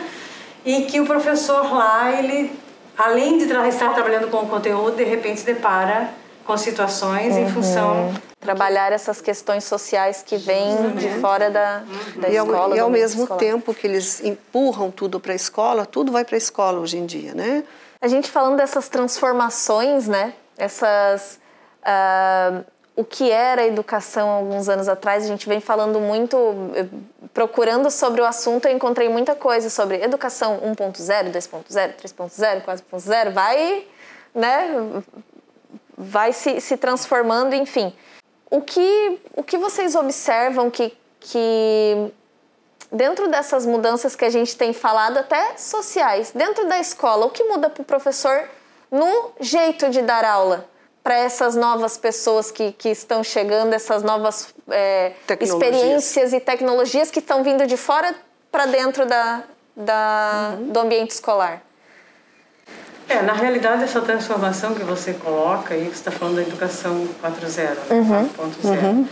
e 0.65 0.83
que 0.83 1.01
o 1.01 1.07
professor 1.07 1.73
lá 1.73 2.13
ele 2.13 2.53
além 2.97 3.39
de 3.39 3.45
estar 3.45 3.95
trabalhando 3.95 4.29
com 4.31 4.39
o 4.39 4.47
conteúdo 4.47 4.97
de 4.97 5.05
repente 5.05 5.43
depara 5.43 6.11
com 6.45 6.57
situações 6.59 7.35
uhum. 7.35 7.45
em 7.45 7.51
função 7.51 8.13
trabalhar 8.45 8.93
essas 8.93 9.23
questões 9.23 9.65
sociais 9.65 10.23
que 10.25 10.37
vêm 10.37 10.91
de 10.99 11.09
fora 11.19 11.51
da, 11.51 11.83
da 12.17 12.29
e 12.29 12.37
escola. 12.37 12.59
Ao, 12.59 12.77
e 12.77 12.79
ao 12.79 12.91
mesmo 12.91 13.23
escolar. 13.23 13.41
tempo 13.41 13.73
que 13.73 13.87
eles 13.87 14.23
empurram 14.23 14.91
tudo 14.91 15.19
para 15.19 15.33
a 15.33 15.35
escola, 15.35 15.87
tudo 15.87 16.13
vai 16.13 16.27
para 16.27 16.37
a 16.37 16.39
escola 16.39 16.79
hoje 16.79 16.99
em 16.99 17.07
dia, 17.07 17.35
né? 17.35 17.65
A 18.05 18.07
gente 18.07 18.31
falando 18.31 18.59
dessas 18.59 18.87
transformações, 18.87 20.07
né? 20.07 20.35
Essas 20.59 21.41
uh, 21.81 22.63
o 22.95 23.03
que 23.03 23.31
era 23.31 23.63
a 23.63 23.67
educação 23.67 24.29
alguns 24.29 24.69
anos 24.69 24.89
atrás, 24.89 25.25
a 25.25 25.27
gente 25.27 25.49
vem 25.49 25.59
falando 25.59 25.99
muito, 25.99 26.37
procurando 27.33 27.91
sobre 27.91 28.21
o 28.21 28.27
assunto, 28.27 28.67
eu 28.67 28.77
encontrei 28.77 29.09
muita 29.09 29.35
coisa 29.35 29.71
sobre 29.71 30.03
educação 30.03 30.61
1.0, 30.61 31.33
2.0, 31.33 31.95
3.0, 31.95 32.65
4.0, 32.67 33.33
vai, 33.33 33.87
né, 34.35 35.03
vai 35.97 36.35
se, 36.35 36.61
se 36.61 36.77
transformando, 36.77 37.55
enfim. 37.55 37.91
O 38.51 38.61
que, 38.61 39.19
o 39.35 39.43
que 39.43 39.57
vocês 39.57 39.95
observam 39.95 40.71
que, 40.71 40.95
que 41.19 42.13
dentro 42.95 43.29
dessas 43.29 43.67
mudanças 43.67 44.17
que 44.17 44.25
a 44.25 44.31
gente 44.31 44.57
tem 44.57 44.73
falado, 44.73 45.19
até 45.19 45.57
sociais, 45.57 46.31
dentro 46.35 46.67
da 46.69 46.79
escola, 46.79 47.27
o 47.27 47.31
que 47.31 47.45
muda 47.45 47.69
para 47.69 47.83
o 47.83 47.85
professor 47.85 48.49
no 48.91 49.33
jeito 49.41 49.91
de 49.91 50.01
dar 50.03 50.25
aula? 50.25 50.69
para 51.05 51.19
essas 51.19 51.55
novas 51.55 51.99
pessoas 51.99 52.51
que, 52.51 52.73
que 52.73 52.89
estão 52.89 53.23
chegando, 53.23 53.75
essas 53.75 54.03
novas 54.03 54.55
é, 54.71 55.13
experiências 55.39 56.33
e 56.33 56.41
tecnologias 56.41 57.11
que 57.11 57.19
estão 57.19 57.45
vindo 57.45 57.67
de 57.67 57.77
fora 57.77 58.15
para 58.51 58.65
dentro 58.65 59.05
da, 59.05 59.43
da, 59.77 60.55
uhum. 60.59 60.69
do 60.69 60.81
ambiente 60.81 61.11
escolar? 61.11 61.61
É, 63.07 63.21
na 63.21 63.35
realidade, 63.35 63.85
essa 63.85 64.01
transformação 64.01 64.75
que 64.75 64.83
você 64.83 65.13
coloca, 65.13 65.77
e 65.77 65.85
você 65.85 65.91
está 65.91 66.11
falando 66.11 66.37
da 66.37 66.43
educação 66.43 67.07
4.0, 67.23 67.59
né? 67.59 67.77
uhum. 67.91 68.29
4.0, 68.29 68.83
uhum. 68.83 69.09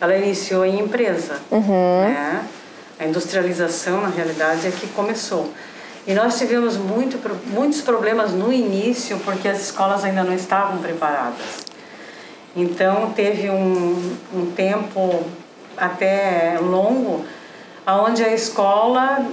ela 0.00 0.16
iniciou 0.16 0.64
em 0.64 0.80
empresa. 0.80 1.40
Uhum. 1.52 2.00
Né? 2.00 2.44
A 2.98 3.04
industrialização, 3.04 4.00
na 4.00 4.08
realidade, 4.08 4.66
é 4.66 4.70
que 4.70 4.86
começou. 4.88 5.52
E 6.06 6.14
nós 6.14 6.38
tivemos 6.38 6.76
muito, 6.76 7.18
muitos 7.46 7.80
problemas 7.80 8.32
no 8.32 8.52
início 8.52 9.18
porque 9.24 9.48
as 9.48 9.60
escolas 9.60 10.04
ainda 10.04 10.22
não 10.22 10.32
estavam 10.32 10.78
preparadas. 10.78 11.66
Então 12.54 13.12
teve 13.14 13.50
um, 13.50 14.16
um 14.32 14.46
tempo 14.52 15.24
até 15.76 16.58
longo 16.60 17.24
onde 17.86 18.24
a 18.24 18.32
escola 18.32 19.26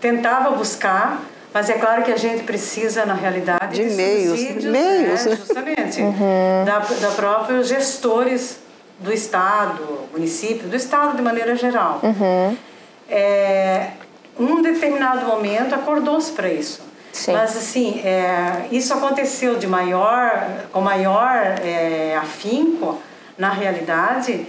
tentava 0.00 0.50
buscar, 0.50 1.22
mas 1.52 1.68
é 1.68 1.74
claro 1.74 2.02
que 2.02 2.12
a 2.12 2.16
gente 2.16 2.44
precisa 2.44 3.04
na 3.04 3.14
realidade 3.14 3.74
de, 3.74 3.88
de 3.88 3.96
meios, 3.96 4.40
meios, 4.62 5.24
né? 5.24 5.36
justamente 5.36 6.00
uhum. 6.02 6.64
da, 6.64 6.78
da 6.78 7.10
próprios 7.10 7.66
gestores 7.66 8.58
do 8.98 9.12
estado, 9.12 10.08
município, 10.12 10.68
do 10.68 10.76
estado 10.76 11.16
de 11.16 11.22
maneira 11.22 11.54
geral. 11.54 12.00
Uhum. 12.02 12.56
É, 13.08 13.90
um 14.38 14.60
determinado 14.60 15.26
momento 15.26 15.74
acordou-se 15.74 16.32
para 16.32 16.48
isso. 16.48 16.82
Sim. 17.12 17.32
Mas 17.32 17.56
assim, 17.56 18.00
é, 18.04 18.66
isso 18.70 18.92
aconteceu 18.94 19.56
de 19.56 19.66
maior, 19.66 20.66
com 20.72 20.80
maior 20.80 21.36
é, 21.62 22.16
afinco, 22.16 23.00
na 23.36 23.50
realidade, 23.50 24.46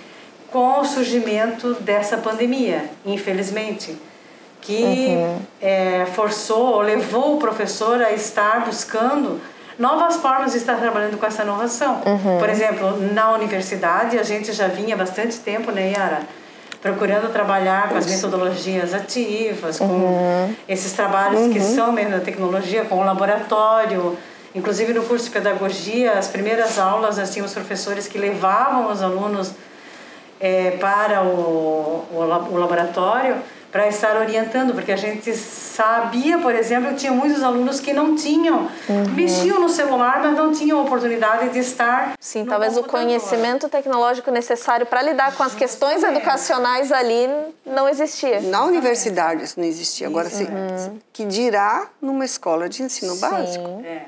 com 0.51 0.79
o 0.79 0.85
surgimento 0.85 1.75
dessa 1.75 2.17
pandemia, 2.17 2.89
infelizmente, 3.05 3.95
que 4.61 4.83
uhum. 4.83 5.39
é, 5.61 6.05
forçou, 6.13 6.81
levou 6.81 7.35
o 7.35 7.39
professor 7.39 8.01
a 8.01 8.11
estar 8.11 8.65
buscando 8.65 9.39
novas 9.79 10.17
formas 10.17 10.51
de 10.51 10.57
estar 10.57 10.75
trabalhando 10.75 11.17
com 11.17 11.25
essa 11.25 11.43
inovação. 11.43 12.01
Uhum. 12.05 12.37
Por 12.37 12.49
exemplo, 12.49 13.13
na 13.13 13.31
universidade, 13.31 14.19
a 14.19 14.23
gente 14.23 14.51
já 14.51 14.67
vinha 14.67 14.93
há 14.93 14.97
bastante 14.97 15.37
tempo, 15.39 15.71
né, 15.71 15.93
Yara? 15.93 16.19
procurando 16.81 17.31
trabalhar 17.31 17.89
com 17.89 17.97
as 17.97 18.05
metodologias 18.05 18.93
ativas, 18.93 19.79
com 19.79 19.85
uhum. 19.85 20.55
esses 20.67 20.93
trabalhos 20.93 21.41
uhum. 21.41 21.51
que 21.51 21.59
são 21.59 21.91
mesmo 21.91 22.11
da 22.11 22.21
tecnologia, 22.21 22.85
com 22.85 22.99
o 22.99 23.03
laboratório. 23.03 24.17
Inclusive 24.55 24.93
no 24.93 25.03
curso 25.03 25.25
de 25.25 25.31
pedagogia, 25.31 26.13
as 26.13 26.27
primeiras 26.27 26.79
aulas 26.79 27.17
nós 27.17 27.31
tínhamos 27.31 27.53
professores 27.53 28.07
que 28.07 28.17
levavam 28.17 28.89
os 28.91 29.01
alunos 29.01 29.51
é, 30.39 30.71
para 30.79 31.21
o, 31.21 32.05
o, 32.11 32.47
o 32.51 32.57
laboratório 32.57 33.35
para 33.71 33.87
estar 33.87 34.17
orientando, 34.17 34.73
porque 34.73 34.91
a 34.91 34.95
gente 34.95 35.33
sabia, 35.35 36.39
por 36.39 36.55
exemplo, 36.55 36.89
que 36.89 36.95
tinha 36.95 37.11
muitos 37.11 37.43
alunos 37.43 37.79
que 37.79 37.93
não 37.93 38.15
tinham, 38.15 38.67
uhum. 38.89 39.09
mexiam 39.15 39.59
no 39.59 39.69
celular, 39.69 40.21
mas 40.23 40.35
não 40.35 40.51
tinham 40.51 40.81
oportunidade 40.81 41.49
de 41.49 41.59
estar. 41.59 42.13
Sim, 42.19 42.45
talvez 42.45 42.73
computador. 42.73 43.01
o 43.01 43.05
conhecimento 43.05 43.69
tecnológico 43.69 44.31
necessário 44.31 44.85
para 44.85 45.01
lidar 45.01 45.35
com 45.35 45.43
as 45.43 45.53
questões 45.53 46.03
educacionais 46.03 46.91
ali 46.91 47.29
não 47.65 47.87
existia. 47.87 48.41
Na 48.41 48.63
universidade 48.63 49.43
isso 49.43 49.59
não 49.59 49.67
existia. 49.67 50.07
Agora, 50.07 50.29
se, 50.29 50.43
uhum. 50.43 50.99
que 51.13 51.25
dirá 51.25 51.87
numa 52.01 52.25
escola 52.25 52.67
de 52.67 52.81
ensino 52.81 53.13
Sim. 53.13 53.21
básico? 53.21 53.83
É. 53.85 54.01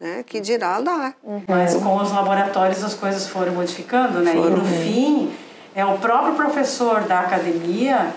Né? 0.00 0.24
Que 0.24 0.40
dirá 0.40 0.78
lá. 0.78 1.14
Uhum. 1.22 1.42
Mas 1.48 1.74
com 1.74 1.96
os 1.96 2.12
laboratórios 2.12 2.82
as 2.82 2.94
coisas 2.94 3.28
foram 3.28 3.52
modificando, 3.52 4.20
né? 4.20 4.32
Foram. 4.32 4.56
E 4.56 4.60
no 4.60 4.64
fim, 4.64 5.32
é 5.74 5.84
o 5.84 5.98
próprio 5.98 6.34
professor 6.34 7.02
da 7.02 7.20
academia 7.20 8.12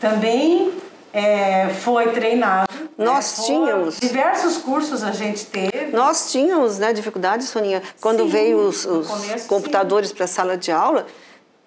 também 0.00 0.72
é, 1.12 1.68
foi 1.68 2.12
treinado. 2.12 2.68
Nós 2.96 3.38
né? 3.38 3.44
tínhamos. 3.46 4.00
Diversos 4.00 4.58
cursos 4.58 5.02
a 5.02 5.12
gente 5.12 5.46
teve. 5.46 5.92
Nós 5.92 6.30
tínhamos 6.32 6.78
né, 6.78 6.92
dificuldades, 6.92 7.48
Soninha. 7.48 7.82
Quando 8.00 8.24
sim, 8.24 8.28
veio 8.28 8.58
os, 8.58 8.84
os 8.84 9.06
começo, 9.06 9.46
computadores 9.46 10.12
para 10.12 10.24
a 10.24 10.28
sala 10.28 10.56
de 10.56 10.72
aula, 10.72 11.06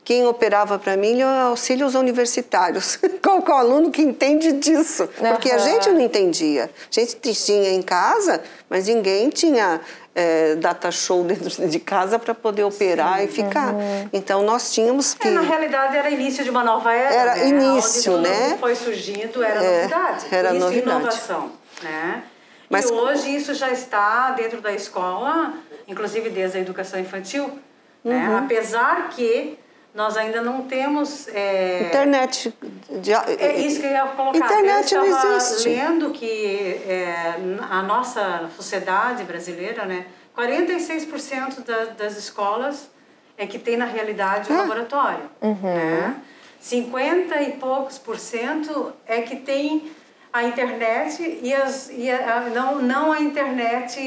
quem 0.04 0.26
operava 0.26 0.78
para 0.78 0.98
mim 0.98 1.22
é 1.22 1.24
auxílios 1.24 1.96
universitários. 1.96 3.00
Qual 3.24 3.40
é 3.40 3.50
o 3.50 3.54
aluno 3.54 3.92
que 3.92 4.02
entende 4.02 4.52
disso? 4.54 5.08
Porque 5.08 5.50
uhum. 5.50 5.56
a 5.56 5.58
gente 5.60 5.90
não 5.90 6.02
entendia. 6.02 6.66
A 6.66 7.00
gente 7.00 7.34
tinha 7.34 7.72
em 7.72 7.82
casa, 7.82 8.42
mas 8.70 8.88
ninguém 8.88 9.30
tinha 9.30 9.80
é, 10.14 10.56
data 10.56 10.92
show 10.92 11.24
dentro 11.26 11.68
de 11.68 11.80
casa 11.80 12.20
para 12.20 12.34
poder 12.34 12.64
operar 12.64 13.20
Sim. 13.20 13.26
e 13.26 13.28
ficar. 13.28 13.74
Uhum. 13.74 14.10
Então 14.14 14.44
nós 14.44 14.74
tínhamos 14.74 15.14
que. 15.14 15.28
É, 15.28 15.32
na 15.32 15.42
realidade 15.42 15.98
era 15.98 16.10
início 16.10 16.44
de 16.44 16.50
uma 16.50 16.64
nova 16.64 16.94
era. 16.94 17.14
Era 17.14 17.36
né? 17.36 17.48
início, 17.48 18.14
Onde 18.14 18.30
né? 18.30 18.58
foi 18.60 18.76
surgindo 18.76 19.44
era 19.44 19.64
é, 19.64 19.82
novidade. 19.82 20.26
Era 20.32 20.50
isso 20.50 20.60
novidade. 20.60 21.00
inovação, 21.00 21.52
né? 21.82 22.24
Mas, 22.70 22.90
e 22.90 22.94
hoje 22.94 23.36
isso 23.36 23.54
já 23.54 23.70
está 23.70 24.32
dentro 24.32 24.62
da 24.62 24.72
escola, 24.72 25.54
inclusive 25.88 26.30
desde 26.30 26.58
a 26.58 26.62
educação 26.62 26.98
infantil, 27.00 27.60
né? 28.04 28.16
uhum. 28.16 28.34
né? 28.34 28.40
Apesar 28.40 29.10
que 29.10 29.60
nós 29.94 30.16
ainda 30.16 30.42
não 30.42 30.64
temos 30.64 31.28
é... 31.28 31.88
internet 31.88 32.54
de... 32.90 33.12
é 33.14 33.60
isso 33.60 33.80
que 33.80 33.86
eu 33.86 33.92
ia 33.92 34.06
colocar 34.08 34.38
internet 34.38 34.96
eu 34.96 35.06
não 35.06 35.36
existe 35.36 35.70
lendo 35.70 36.12
que 36.12 36.82
é, 36.88 37.36
a 37.70 37.82
nossa 37.82 38.50
sociedade 38.56 39.24
brasileira 39.24 39.86
né 39.86 40.06
46% 40.36 41.66
da, 41.66 41.86
das 41.86 42.18
escolas 42.18 42.90
é 43.38 43.46
que 43.46 43.60
tem 43.60 43.76
na 43.76 43.86
realidade 43.86 44.52
um 44.52 44.56
ah. 44.56 44.62
laboratório 44.62 45.30
uhum. 45.42 45.60
né? 45.62 46.16
50 46.60 47.42
e 47.42 47.52
poucos 47.54 47.98
por 47.98 48.18
cento 48.18 48.94
é 49.06 49.22
que 49.22 49.36
tem 49.38 49.92
a 50.32 50.44
internet 50.44 51.40
e, 51.42 51.54
as, 51.54 51.90
e 51.90 52.10
a, 52.10 52.50
não, 52.54 52.82
não 52.82 53.12
a 53.12 53.20
internet 53.20 54.00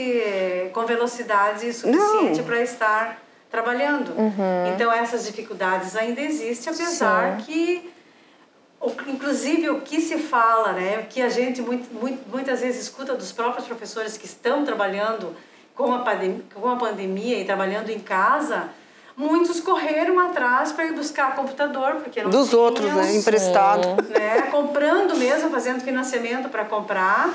com 0.73 0.87
velocidade 0.87 1.71
suficiente 1.73 2.43
para 2.43 2.62
estar 2.62 3.24
trabalhando. 3.54 4.11
Uhum. 4.18 4.75
Então 4.75 4.92
essas 4.92 5.25
dificuldades 5.25 5.94
ainda 5.94 6.20
existem, 6.20 6.73
apesar 6.73 7.37
Sim. 7.38 7.44
que 7.44 7.94
inclusive 9.06 9.70
o 9.70 9.80
que 9.80 10.00
se 10.00 10.18
fala, 10.18 10.73
né, 10.73 10.99
o 10.99 11.06
que 11.06 11.23
a 11.23 11.28
gente 11.28 11.62
muito, 11.62 11.94
muito, 11.94 12.28
muitas 12.28 12.61
vezes 12.61 12.82
escuta 12.82 13.14
dos 13.14 13.32
próprios 13.32 13.66
professores 13.66 14.18
que 14.18 14.26
estão 14.26 14.64
trabalhando 14.64 15.34
com 15.75 15.94
a, 15.94 16.00
pandemia, 16.00 16.42
com 16.52 16.68
a 16.68 16.76
pandemia 16.76 17.38
e 17.40 17.44
trabalhando 17.44 17.88
em 17.90 17.99
casa, 17.99 18.68
muitos 19.16 19.61
correram 19.61 20.18
atrás 20.18 20.73
para 20.73 20.84
ir 20.84 20.92
buscar 20.92 21.34
computador 21.34 21.94
porque 22.02 22.23
não 22.23 22.30
dos 22.30 22.50
tinham, 22.50 22.62
outros, 22.62 22.92
né, 22.92 23.16
emprestado, 23.16 23.88
né, 24.11 24.42
comprando 24.50 25.16
mesmo, 25.16 25.49
fazendo 25.50 25.80
financiamento 25.80 26.49
para 26.49 26.64
comprar 26.64 27.32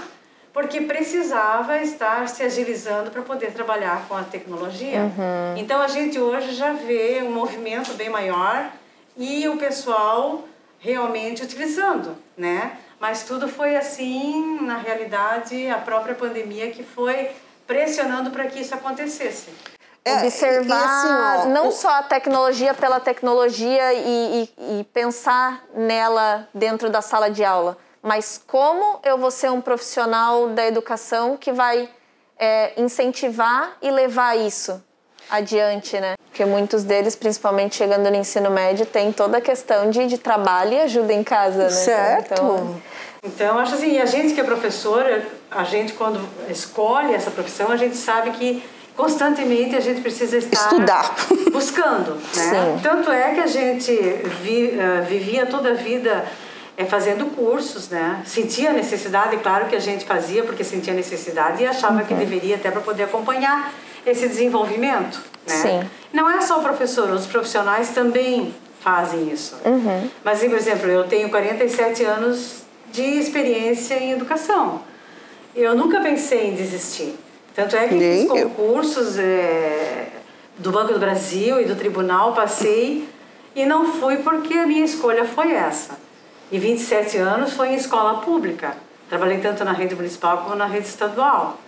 porque 0.54 0.82
precisava 0.82 1.78
estar 1.78 2.28
se 2.28 2.44
agilizando 2.44 3.12
para 3.12 3.22
poder 3.22 3.52
trabalhar 3.52 4.06
com 4.08 4.16
a 4.16 4.24
tecnologia. 4.24 5.02
Uhum. 5.02 5.58
Então 5.58 5.82
a 5.82 5.88
gente 5.88 6.20
hoje 6.20 6.54
já 6.54 6.74
vê 6.74 7.22
um 7.24 7.32
movimento 7.32 7.94
bem 7.94 8.10
maior 8.10 8.72
e 9.16 9.48
o 9.48 9.58
pessoal 9.58 10.44
realmente 10.80 11.44
utilizando, 11.44 12.16
né? 12.38 12.78
Mas 13.00 13.24
tudo 13.24 13.48
foi 13.48 13.76
assim, 13.76 14.60
na 14.62 14.78
realidade, 14.78 15.70
a 15.70 15.78
própria 15.78 16.16
pandemia 16.16 16.72
que 16.72 16.84
foi 16.84 17.30
pressionando 17.66 18.32
para 18.32 18.48
que 18.48 18.60
isso 18.60 18.74
acontecesse. 18.74 19.50
É, 20.04 20.16
Observar 20.16 20.84
assim, 20.84 21.48
ó, 21.48 21.54
não 21.54 21.68
o... 21.68 21.72
só 21.72 21.90
a 21.96 22.04
tecnologia 22.04 22.74
pela 22.74 23.00
tecnologia 23.00 23.94
e, 23.94 24.50
e, 24.58 24.80
e 24.80 24.84
pensar 24.86 25.64
nela 25.74 26.48
dentro 26.54 26.90
da 26.90 27.02
sala 27.02 27.30
de 27.30 27.44
aula, 27.44 27.78
mas 28.02 28.42
como 28.46 29.00
eu 29.04 29.18
vou 29.18 29.32
ser 29.32 29.52
um 29.52 29.62
profissional 29.62 30.50
da 30.50 30.66
educação 30.66 31.38
que 31.38 31.52
vai 31.52 31.90
é, 32.38 32.74
incentivar 32.78 33.78
e 33.82 33.92
levar 33.92 34.38
isso 34.38 34.82
adiante, 35.30 36.00
né? 36.00 36.14
Porque 36.30 36.46
muitos 36.46 36.84
deles, 36.84 37.16
principalmente 37.16 37.76
chegando 37.76 38.10
no 38.10 38.16
ensino 38.16 38.50
médio, 38.50 38.86
tem 38.86 39.12
toda 39.12 39.38
a 39.38 39.42
questão 39.42 39.90
de, 39.90 40.08
de 40.08 40.18
trabalho 40.18 40.74
e 40.74 40.80
ajuda 40.82 41.14
em 41.14 41.24
casa, 41.24 41.64
né? 41.64 41.70
Certo. 41.70 42.34
Então, 42.34 42.82
então, 43.24 43.60
acho 43.60 43.76
assim, 43.76 44.00
a 44.00 44.06
gente 44.06 44.34
que 44.34 44.40
é 44.40 44.44
professora, 44.44 45.28
a 45.52 45.66
gente 45.66 45.94
quando 45.94 46.22
escolhe 46.50 47.14
essa 47.14 47.30
profissão, 47.30 47.70
a 47.70 47.76
gente 47.76 47.98
sabe 47.98 48.32
que 48.32 48.64
constantemente 48.96 49.76
a 49.76 49.80
gente 49.80 50.02
precisa 50.02 50.38
estar 50.38 50.58
estudar 50.58 51.16
buscando 51.54 52.16
né? 52.16 52.22
Sim. 52.34 52.80
tanto 52.84 53.10
é 53.10 53.34
que 53.34 53.40
a 53.40 53.48
gente 53.48 53.94
vi, 54.42 54.78
uh, 54.78 55.06
vivia 55.06 55.46
toda 55.46 55.70
a 55.70 55.74
vida 55.74 56.26
é, 56.80 56.86
fazendo 56.86 57.26
cursos 57.36 57.90
né 57.90 58.24
sentia 58.26 58.70
a 58.70 58.74
necessidade 58.74 59.36
claro 59.38 59.68
que 59.68 59.76
a 59.76 59.80
gente 59.80 60.06
fazia 60.06 60.44
porque 60.44 60.64
sentia 60.64 60.94
necessidade 60.94 61.62
e 61.62 61.68
achava 61.68 62.00
uhum. 62.00 62.06
que 62.06 62.14
deveria 62.14 62.56
até 62.56 62.72
para 62.72 62.82
poder 62.82 63.04
acompanhar 63.04 63.74
esse 64.06 64.28
desenvolvimento 64.28 65.22
né 65.46 65.56
Sim. 65.56 65.90
não 66.14 66.30
é 66.30 66.40
só 66.42 66.60
o 66.60 66.64
professor 66.64 67.10
os 67.12 67.28
profissionais 67.28 67.90
também 67.90 68.56
fazem 68.80 69.30
isso 69.30 69.58
uhum. 69.66 70.10
mas 70.24 70.40
por 70.40 70.56
exemplo 70.56 70.90
eu 70.90 71.04
tenho 71.04 71.30
47 71.30 72.04
anos 72.06 72.64
de 72.92 73.04
experiência 73.04 73.96
em 73.96 74.14
educação 74.14 74.82
eu 75.54 75.76
nunca 75.76 76.00
pensei 76.00 76.48
em 76.48 76.56
desistir 76.56 77.14
tanto 77.54 77.76
é 77.76 77.88
que 77.90 77.96
Nem 77.96 78.22
fiz 78.22 78.30
concursos 78.30 79.20
é, 79.20 80.08
do 80.58 80.72
Banco 80.72 80.94
do 80.94 81.00
Brasil 81.00 81.60
e 81.60 81.66
do 81.66 81.76
Tribunal, 81.76 82.34
passei 82.34 83.06
e 83.56 83.66
não 83.66 83.94
fui 83.94 84.18
porque 84.18 84.54
a 84.54 84.68
minha 84.68 84.86
escolha 84.86 85.26
foi 85.26 85.52
essa. 85.52 85.98
E 86.52 86.58
27 86.58 87.18
anos 87.18 87.54
foi 87.54 87.70
em 87.70 87.76
escola 87.76 88.22
pública. 88.22 88.76
Trabalhei 89.08 89.40
tanto 89.40 89.64
na 89.64 89.72
rede 89.72 89.96
municipal 89.96 90.40
como 90.40 90.56
na 90.56 90.66
rede 90.66 90.88
estadual. 90.88 91.60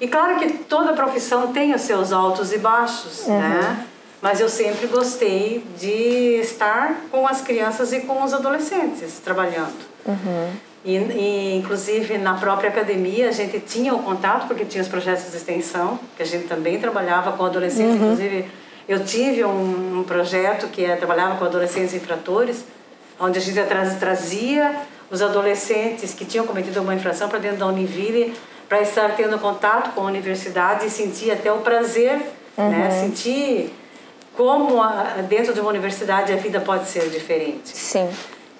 E 0.00 0.08
claro 0.08 0.38
que 0.38 0.52
toda 0.64 0.92
profissão 0.92 1.52
tem 1.52 1.74
os 1.74 1.82
seus 1.82 2.12
altos 2.12 2.52
e 2.52 2.58
baixos, 2.58 3.26
uhum. 3.26 3.38
né? 3.38 3.86
Mas 4.20 4.40
eu 4.40 4.48
sempre 4.48 4.86
gostei 4.86 5.64
de 5.78 6.40
estar 6.40 6.96
com 7.10 7.26
as 7.26 7.42
crianças 7.42 7.92
e 7.92 8.00
com 8.00 8.22
os 8.22 8.32
adolescentes 8.32 9.18
trabalhando. 9.22 9.84
Uhum. 10.06 10.50
E, 10.84 10.96
e, 10.96 11.56
inclusive 11.56 12.18
na 12.18 12.34
própria 12.34 12.68
academia 12.68 13.28
a 13.28 13.32
gente 13.32 13.58
tinha 13.60 13.94
o 13.94 14.02
contato 14.02 14.46
porque 14.46 14.64
tinha 14.64 14.82
os 14.82 14.88
projetos 14.88 15.30
de 15.30 15.36
extensão 15.36 15.98
que 16.14 16.22
a 16.22 16.26
gente 16.26 16.46
também 16.46 16.78
trabalhava 16.78 17.32
com 17.32 17.44
adolescentes 17.46 17.96
uhum. 17.96 18.12
inclusive 18.12 18.44
eu 18.86 19.02
tive 19.02 19.42
um, 19.44 20.00
um, 20.00 20.04
projeto 20.04 20.68
que 20.68 20.84
é, 20.84 20.94
trabalhava 20.94 21.36
com 21.36 21.44
adolescentes 21.46 21.94
infratores 21.94 22.66
onde 23.18 23.38
a 23.38 23.42
gente 23.42 23.60
trazia 23.98 24.74
os 25.10 25.22
adolescentes 25.22 26.14
que 26.14 26.24
tinham 26.24 26.46
cometido 26.46 26.80
uma 26.80 26.94
infração 26.94 27.28
para 27.28 27.38
dentro 27.38 27.58
da 27.58 27.66
Univille 27.66 28.34
para 28.68 28.80
estar 28.80 29.14
tendo 29.16 29.38
contato 29.38 29.94
com 29.94 30.00
a 30.00 30.04
universidade 30.04 30.86
e 30.86 30.90
sentir 30.90 31.30
até 31.30 31.52
o 31.52 31.58
prazer 31.58 32.16
né? 32.16 32.24
uhum. 32.58 32.70
né 32.70 32.90
sentir 32.90 33.72
como 34.36 34.82
a, 34.82 35.22
dentro 35.28 35.54
de 35.54 35.60
uma 35.60 35.70
universidade 35.70 36.32
a 36.32 36.36
vida 36.36 36.60
pode 36.60 36.88
ser 36.88 37.08
diferente 37.10 37.68
sim 37.68 38.08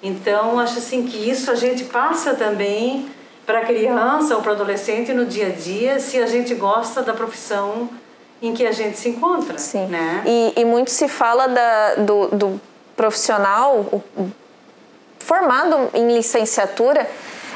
então, 0.05 0.59
acho 0.59 0.77
assim 0.77 1.07
que 1.07 1.17
isso 1.29 1.49
a 1.49 1.55
gente 1.55 1.85
passa 1.85 2.35
também 2.35 3.09
para 3.43 3.59
a 3.59 3.65
criança 3.65 4.35
ou 4.35 4.41
para 4.41 4.51
o 4.51 4.55
adolescente 4.55 5.11
no 5.13 5.25
dia 5.25 5.47
a 5.47 5.49
dia, 5.49 5.99
se 5.99 6.21
a 6.21 6.27
gente 6.27 6.53
gosta 6.53 7.01
da 7.01 7.13
profissão 7.13 7.89
em 8.39 8.53
que 8.53 8.65
a 8.67 8.71
gente 8.71 8.97
se 8.97 9.09
encontra. 9.09 9.57
Sim. 9.57 9.87
Né? 9.87 10.23
E, 10.25 10.53
e 10.57 10.65
muito 10.65 10.91
se 10.91 11.07
fala 11.07 11.47
da, 11.47 11.95
do, 11.95 12.27
do 12.27 12.61
profissional 12.95 13.79
o, 13.91 14.03
formado 15.25 15.89
em 15.93 16.13
licenciatura, 16.13 17.07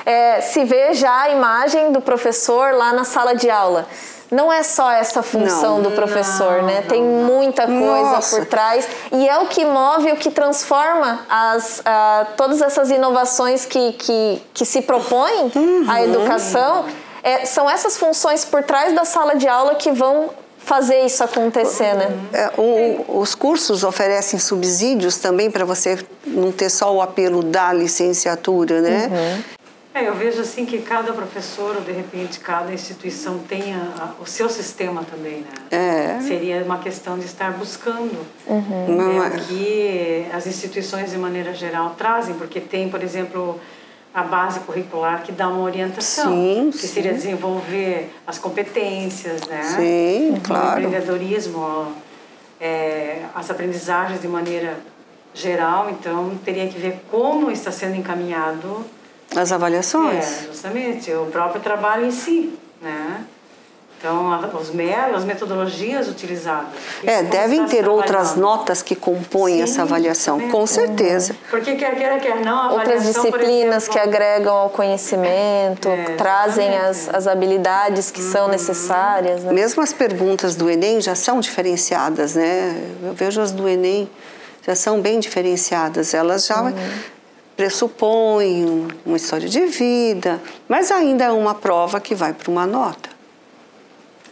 é, 0.05 0.41
se 0.41 0.65
vê 0.65 0.93
já 0.93 1.21
a 1.21 1.29
imagem 1.29 1.91
do 1.91 2.01
professor 2.01 2.73
lá 2.73 2.91
na 2.91 3.03
sala 3.03 3.35
de 3.35 3.49
aula 3.49 3.87
não 4.31 4.53
é 4.53 4.61
só 4.61 4.91
essa 4.91 5.23
função 5.23 5.77
não, 5.77 5.83
do 5.83 5.91
professor, 5.91 6.57
não, 6.57 6.67
né? 6.67 6.81
Não, 6.81 6.87
Tem 6.87 7.01
muita 7.01 7.65
coisa 7.65 8.11
Nossa. 8.11 8.35
por 8.35 8.45
trás 8.45 8.87
e 9.11 9.27
é 9.27 9.39
o 9.39 9.47
que 9.47 9.65
move, 9.65 10.11
o 10.11 10.17
que 10.17 10.29
transforma 10.29 11.25
as, 11.27 11.81
todas 12.37 12.61
essas 12.61 12.91
inovações 12.91 13.65
que, 13.65 13.93
que, 13.93 14.41
que 14.53 14.65
se 14.65 14.81
propõem 14.83 15.51
uhum. 15.55 15.85
à 15.89 16.03
educação. 16.03 16.85
É, 17.23 17.45
são 17.45 17.69
essas 17.69 17.97
funções 17.97 18.45
por 18.45 18.63
trás 18.63 18.93
da 18.93 19.03
sala 19.03 19.35
de 19.35 19.47
aula 19.47 19.75
que 19.75 19.91
vão 19.91 20.29
fazer 20.69 21.03
isso 21.03 21.23
acontecer, 21.23 21.95
né? 21.95 22.15
É, 22.31 22.51
o, 22.55 23.19
os 23.19 23.33
cursos 23.33 23.83
oferecem 23.83 24.39
subsídios 24.39 25.17
também 25.17 25.49
para 25.49 25.65
você 25.65 25.97
não 26.27 26.51
ter 26.51 26.69
só 26.69 26.95
o 26.95 27.01
apelo 27.01 27.41
da 27.41 27.73
licenciatura, 27.73 28.79
né? 28.79 29.07
Uhum. 29.11 29.43
É, 29.95 30.07
eu 30.07 30.13
vejo 30.13 30.39
assim 30.39 30.67
que 30.67 30.77
cada 30.77 31.11
professor 31.11 31.75
ou 31.75 31.81
de 31.81 31.91
repente 31.91 32.39
cada 32.39 32.71
instituição 32.71 33.39
tenha 33.39 34.13
o 34.21 34.27
seu 34.27 34.47
sistema 34.47 35.03
também, 35.03 35.43
né? 35.71 36.17
É. 36.19 36.21
Seria 36.21 36.63
uma 36.63 36.77
questão 36.77 37.17
de 37.17 37.25
estar 37.25 37.51
buscando 37.53 38.23
uhum. 38.45 39.23
é, 39.23 39.27
o 39.27 39.31
que 39.47 40.27
as 40.31 40.45
instituições 40.45 41.09
de 41.09 41.17
maneira 41.17 41.51
geral 41.51 41.95
trazem, 41.97 42.35
porque 42.35 42.61
tem, 42.61 42.89
por 42.89 43.01
exemplo, 43.01 43.59
a 44.13 44.23
base 44.23 44.61
curricular 44.61 45.23
que 45.23 45.31
dá 45.31 45.47
uma 45.47 45.61
orientação, 45.61 46.31
sim, 46.31 46.69
que 46.71 46.79
sim. 46.79 46.87
seria 46.87 47.13
desenvolver 47.13 48.11
as 48.25 48.37
competências, 48.37 49.41
né? 49.47 49.63
Sim, 49.63 50.37
o 50.37 50.41
claro. 50.41 50.81
empreendedorismo, 50.81 51.93
é, 52.59 53.23
as 53.35 53.49
aprendizagens 53.49 54.21
de 54.21 54.27
maneira 54.27 54.77
geral, 55.33 55.89
então 55.91 56.37
teria 56.43 56.67
que 56.67 56.77
ver 56.79 57.01
como 57.11 57.51
está 57.51 57.71
sendo 57.71 57.95
encaminhado 57.95 58.85
as 59.35 59.51
avaliações? 59.51 60.43
É, 60.43 60.47
justamente, 60.47 61.11
o 61.13 61.27
próprio 61.27 61.61
trabalho 61.61 62.05
em 62.05 62.11
si, 62.11 62.57
né? 62.81 63.23
Então, 63.99 64.31
os 64.57 64.71
as 65.13 65.25
metodologias 65.25 66.07
utilizadas. 66.07 66.69
É, 67.03 67.21
devem 67.21 67.65
ter 67.65 67.85
outras 67.85 68.37
notas 68.37 68.81
que 68.81 68.95
compõem 68.95 69.57
Sim, 69.57 69.61
essa 69.63 69.81
avaliação, 69.81 70.39
com 70.47 70.65
certeza. 70.65 71.33
Uhum. 71.33 71.39
Porque 71.49 71.75
quer 71.75 71.97
queira, 71.97 72.17
quer 72.17 72.39
não, 72.39 72.57
a 72.57 72.73
Outras 72.75 73.03
disciplinas 73.03 73.83
exemplo, 73.83 73.91
que 73.91 73.99
agregam 73.99 74.55
ao 74.55 74.69
conhecimento, 74.69 75.89
é, 75.89 76.15
trazem 76.15 76.77
as, 76.77 77.09
as 77.13 77.27
habilidades 77.27 78.09
que 78.09 78.21
uhum. 78.21 78.31
são 78.31 78.47
necessárias. 78.47 79.43
Né? 79.43 79.51
Mesmo 79.51 79.83
as 79.83 79.91
perguntas 79.91 80.55
do 80.55 80.69
Enem 80.69 81.01
já 81.01 81.13
são 81.13 81.41
diferenciadas, 81.41 82.35
né? 82.35 82.81
Eu 83.03 83.13
vejo 83.13 83.41
as 83.41 83.51
do 83.51 83.67
Enem 83.67 84.09
já 84.65 84.75
são 84.75 85.01
bem 85.01 85.19
diferenciadas. 85.19 86.13
Elas 86.13 86.45
já 86.45 86.61
uhum 86.61 86.73
pressupõe 87.57 88.87
uma 89.05 89.17
história 89.17 89.49
de 89.49 89.65
vida, 89.65 90.39
mas 90.65 90.91
ainda 90.91 91.25
é 91.25 91.31
uma 91.31 91.53
prova 91.53 91.99
que 91.99 92.15
vai 92.15 92.31
para 92.31 92.49
uma 92.49 92.65
nota. 92.65 93.18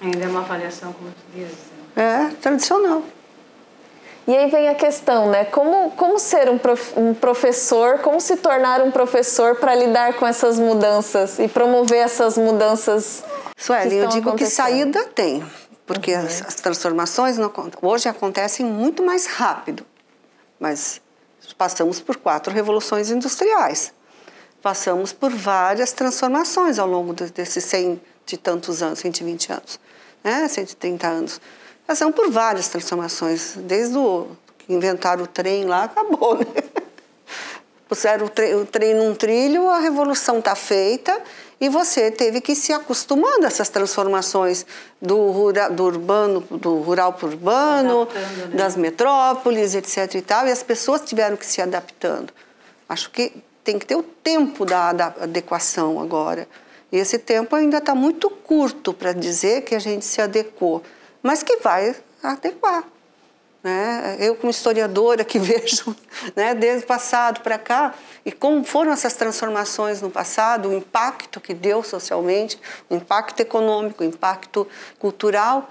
Ainda 0.01 0.25
é 0.25 0.27
uma 0.27 0.41
avaliação, 0.41 0.93
como 0.93 1.09
tu 1.09 1.23
dizes. 1.33 1.57
É, 1.95 2.29
tradicional. 2.41 3.03
E 4.27 4.35
aí 4.35 4.51
vem 4.51 4.67
a 4.67 4.75
questão, 4.75 5.29
né? 5.29 5.45
Como, 5.45 5.91
como 5.91 6.19
ser 6.19 6.49
um, 6.49 6.57
prof, 6.57 6.93
um 6.99 7.13
professor, 7.13 7.99
como 7.99 8.19
se 8.19 8.35
tornar 8.35 8.81
um 8.81 8.91
professor 8.91 9.55
para 9.55 9.73
lidar 9.73 10.15
com 10.15 10.27
essas 10.27 10.59
mudanças 10.59 11.39
e 11.39 11.47
promover 11.47 11.99
essas 11.99 12.37
mudanças? 12.37 13.23
Sueli, 13.55 13.95
eu 13.95 14.07
digo 14.09 14.35
que 14.35 14.45
saída 14.45 15.05
tem, 15.05 15.43
porque 15.85 16.13
uhum. 16.13 16.25
as, 16.25 16.41
as, 16.41 16.55
transformações 16.55 17.37
não, 17.37 17.51
hoje 17.81 18.09
acontecem 18.09 18.65
muito 18.65 19.01
mais 19.01 19.25
rápido, 19.25 19.85
mas 20.59 21.01
passamos 21.57 22.01
por 22.01 22.17
quatro 22.17 22.53
revoluções 22.53 23.09
industriais. 23.09 23.93
Passamos 24.61 25.13
por 25.13 25.31
várias 25.31 25.93
transformações 25.93 26.77
ao 26.77 26.87
longo 26.87 27.13
desses 27.13 27.63
cem 27.63 28.01
de 28.27 28.37
tantos 28.37 28.83
anos, 28.83 28.99
120 28.99 29.51
anos, 29.51 29.79
né? 30.23 30.47
130 30.47 31.07
anos. 31.07 31.41
Passamos 31.87 32.13
por 32.13 32.29
várias 32.29 32.67
transformações, 32.67 33.53
desde 33.55 33.97
o 33.97 34.27
que 34.59 34.73
inventaram 34.73 35.23
o 35.23 35.27
trem 35.27 35.65
lá, 35.65 35.85
acabou, 35.85 36.37
né? 36.37 36.45
Puseram 37.87 38.25
o, 38.25 38.29
tre 38.29 38.53
o 38.53 38.65
trem 38.65 38.93
num 38.93 39.15
trilho, 39.15 39.69
a 39.69 39.79
revolução 39.79 40.39
está 40.39 40.53
feita 40.55 41.21
e 41.59 41.69
você 41.69 42.11
teve 42.11 42.41
que 42.41 42.53
se 42.53 42.73
acostumando 42.73 43.45
a 43.45 43.47
essas 43.47 43.69
transformações 43.69 44.65
do, 45.01 45.31
rura, 45.31 45.69
do 45.69 45.85
urbano, 45.85 46.41
do 46.51 46.81
rural 46.81 47.13
para 47.13 47.29
urbano, 47.29 48.05
né? 48.05 48.57
das 48.57 48.75
metrópoles, 48.75 49.73
etc. 49.73 50.15
e 50.15 50.21
tal, 50.21 50.45
e 50.45 50.51
as 50.51 50.61
pessoas 50.61 51.01
tiveram 51.01 51.37
que 51.37 51.45
se 51.45 51.61
adaptando. 51.61 52.33
Acho 52.89 53.09
que 53.09 53.41
tem 53.63 53.79
que 53.79 53.85
ter 53.85 53.95
o 53.95 54.03
tempo 54.03 54.65
da, 54.65 54.91
da 54.91 55.05
adequação 55.21 56.01
agora. 56.01 56.47
E 56.91 56.97
esse 56.97 57.19
tempo 57.19 57.55
ainda 57.55 57.77
está 57.77 57.93
muito 57.93 58.29
curto 58.29 58.93
para 58.93 59.13
dizer 59.13 59.61
que 59.61 59.75
a 59.75 59.79
gente 59.79 60.05
se 60.05 60.21
adequou, 60.21 60.81
mas 61.21 61.43
que 61.43 61.57
vai 61.57 61.95
adequar. 62.23 62.83
Né? 63.63 64.15
Eu, 64.19 64.35
como 64.35 64.49
historiadora 64.49 65.25
que 65.25 65.37
vejo 65.39 65.95
né, 66.35 66.55
desde 66.55 66.85
o 66.85 66.87
passado 66.87 67.41
para 67.41 67.57
cá, 67.57 67.93
e 68.25 68.31
como 68.31 68.63
foram 68.63 68.91
essas 68.91 69.13
transformações 69.13 70.01
no 70.01 70.09
passado, 70.09 70.69
o 70.69 70.73
impacto 70.73 71.41
que 71.41 71.53
deu 71.53 71.83
socialmente, 71.83 72.59
o 72.89 72.95
impacto 72.95 73.39
econômico, 73.41 74.03
o 74.03 74.05
impacto 74.05 74.65
cultural, 74.97 75.69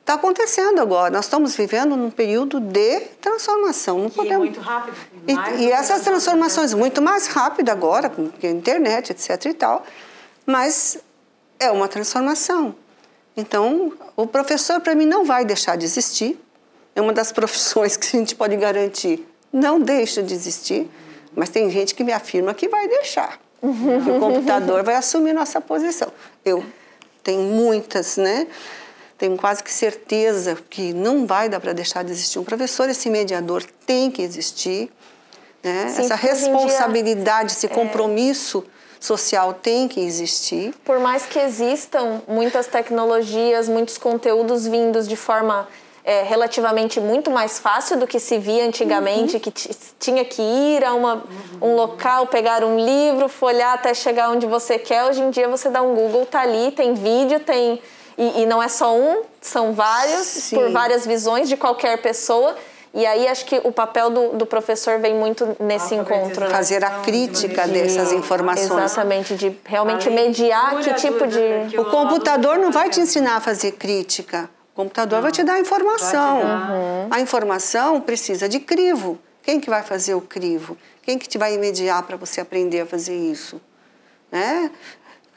está 0.00 0.14
acontecendo 0.14 0.80
agora. 0.80 1.10
Nós 1.10 1.24
estamos 1.24 1.56
vivendo 1.56 1.96
num 1.96 2.10
período 2.10 2.60
de 2.60 3.00
transformação. 3.20 3.98
Não 3.98 4.10
podemos... 4.10 4.38
muito 4.38 4.60
rápido. 4.60 4.96
E, 5.26 5.64
e 5.64 5.72
essas 5.72 6.02
transformações 6.02 6.72
muito 6.74 7.02
mais 7.02 7.26
rápido 7.26 7.70
agora, 7.70 8.08
com 8.08 8.30
a 8.42 8.46
internet, 8.46 9.10
etc. 9.10 9.46
e 9.46 9.54
tal, 9.54 9.84
mas 10.46 10.98
é 11.58 11.70
uma 11.70 11.88
transformação. 11.88 12.74
Então, 13.36 13.92
o 14.16 14.26
professor, 14.26 14.80
para 14.80 14.94
mim, 14.94 15.04
não 15.04 15.24
vai 15.24 15.44
deixar 15.44 15.76
de 15.76 15.84
existir. 15.84 16.38
É 16.94 17.00
uma 17.00 17.12
das 17.12 17.30
profissões 17.32 17.96
que 17.96 18.16
a 18.16 18.20
gente 18.20 18.34
pode 18.34 18.56
garantir. 18.56 19.26
Não 19.52 19.80
deixa 19.80 20.22
de 20.22 20.32
existir, 20.32 20.88
mas 21.34 21.50
tem 21.50 21.70
gente 21.70 21.94
que 21.94 22.04
me 22.04 22.12
afirma 22.12 22.54
que 22.54 22.68
vai 22.68 22.88
deixar. 22.88 23.38
o 23.60 24.20
computador 24.20 24.82
vai 24.82 24.94
assumir 24.94 25.32
nossa 25.32 25.60
posição. 25.60 26.12
Eu 26.44 26.64
tenho 27.22 27.42
muitas, 27.42 28.16
né? 28.16 28.46
Tenho 29.18 29.36
quase 29.36 29.62
que 29.62 29.72
certeza 29.72 30.56
que 30.68 30.92
não 30.92 31.26
vai 31.26 31.48
dar 31.48 31.58
para 31.58 31.72
deixar 31.72 32.04
de 32.04 32.12
existir 32.12 32.38
um 32.38 32.44
professor. 32.44 32.88
Esse 32.88 33.08
mediador 33.08 33.64
tem 33.86 34.10
que 34.10 34.20
existir. 34.22 34.92
Né? 35.66 35.88
Sim, 35.88 36.02
Essa 36.04 36.14
em 36.14 36.18
dia, 36.18 36.32
responsabilidade, 36.32 37.52
esse 37.52 37.66
compromisso 37.68 38.64
social 39.00 39.52
tem 39.54 39.88
que 39.88 40.00
existir. 40.00 40.72
Por 40.84 40.98
mais 41.00 41.26
que 41.26 41.38
existam 41.38 42.22
muitas 42.28 42.66
tecnologias, 42.66 43.68
muitos 43.68 43.98
conteúdos 43.98 44.66
vindos 44.66 45.06
de 45.08 45.16
forma 45.16 45.68
é, 46.04 46.22
relativamente 46.22 47.00
muito 47.00 47.30
mais 47.30 47.58
fácil 47.58 47.98
do 47.98 48.06
que 48.06 48.20
se 48.20 48.38
via 48.38 48.64
antigamente, 48.64 49.40
que 49.40 49.50
t- 49.50 49.70
tinha 49.98 50.24
que 50.24 50.40
ir 50.40 50.84
a 50.84 50.94
uma, 50.94 51.24
um 51.60 51.74
local, 51.74 52.28
pegar 52.28 52.62
um 52.64 52.78
livro, 52.78 53.28
folhar 53.28 53.74
até 53.74 53.92
chegar 53.92 54.30
onde 54.30 54.46
você 54.46 54.78
quer. 54.78 55.04
Hoje 55.04 55.20
em 55.20 55.30
dia 55.30 55.48
você 55.48 55.68
dá 55.68 55.82
um 55.82 55.94
Google, 55.96 56.24
tá 56.24 56.40
ali, 56.42 56.70
tem 56.70 56.94
vídeo, 56.94 57.40
tem. 57.40 57.82
E, 58.16 58.42
e 58.42 58.46
não 58.46 58.62
é 58.62 58.68
só 58.68 58.96
um, 58.96 59.22
são 59.42 59.72
vários, 59.74 60.26
Sim. 60.26 60.56
por 60.56 60.70
várias 60.70 61.04
visões 61.04 61.48
de 61.48 61.56
qualquer 61.56 62.00
pessoa. 62.00 62.56
E 62.96 63.04
aí 63.04 63.28
acho 63.28 63.44
que 63.44 63.60
o 63.62 63.70
papel 63.70 64.08
do, 64.08 64.28
do 64.30 64.46
professor 64.46 64.98
vem 64.98 65.14
muito 65.14 65.54
nesse 65.60 65.94
encontro. 65.94 66.46
né? 66.46 66.50
Fazer 66.50 66.82
a 66.82 67.00
crítica 67.00 67.68
dessas 67.68 68.10
informações. 68.10 68.70
Exatamente, 68.70 69.36
de 69.36 69.54
realmente 69.66 70.08
A 70.08 70.10
mediar 70.10 70.78
que 70.82 70.94
tipo 70.94 71.26
de. 71.26 71.68
que 71.68 71.78
O 71.78 71.84
computador 71.90 72.56
não 72.56 72.72
vai 72.72 72.88
te 72.88 72.98
ensinar 72.98 73.36
a 73.36 73.40
fazer 73.40 73.72
crítica. 73.72 74.48
O 74.72 74.76
computador 74.76 75.20
vai 75.20 75.30
te 75.30 75.42
dar 75.44 75.60
informação. 75.60 76.38
te 76.38 76.46
dar. 76.46 76.70
Uhum. 76.70 77.08
A 77.10 77.20
informação 77.20 78.00
precisa 78.00 78.48
de 78.48 78.60
crivo. 78.60 79.18
Quem 79.42 79.60
que 79.60 79.68
vai 79.68 79.82
fazer 79.82 80.14
o 80.14 80.22
crivo? 80.22 80.74
Quem 81.02 81.18
que 81.18 81.28
te 81.28 81.36
vai 81.36 81.54
mediar 81.58 82.02
para 82.02 82.16
você 82.16 82.40
aprender 82.40 82.80
a 82.80 82.86
fazer 82.86 83.14
isso? 83.14 83.60
Né? 84.32 84.70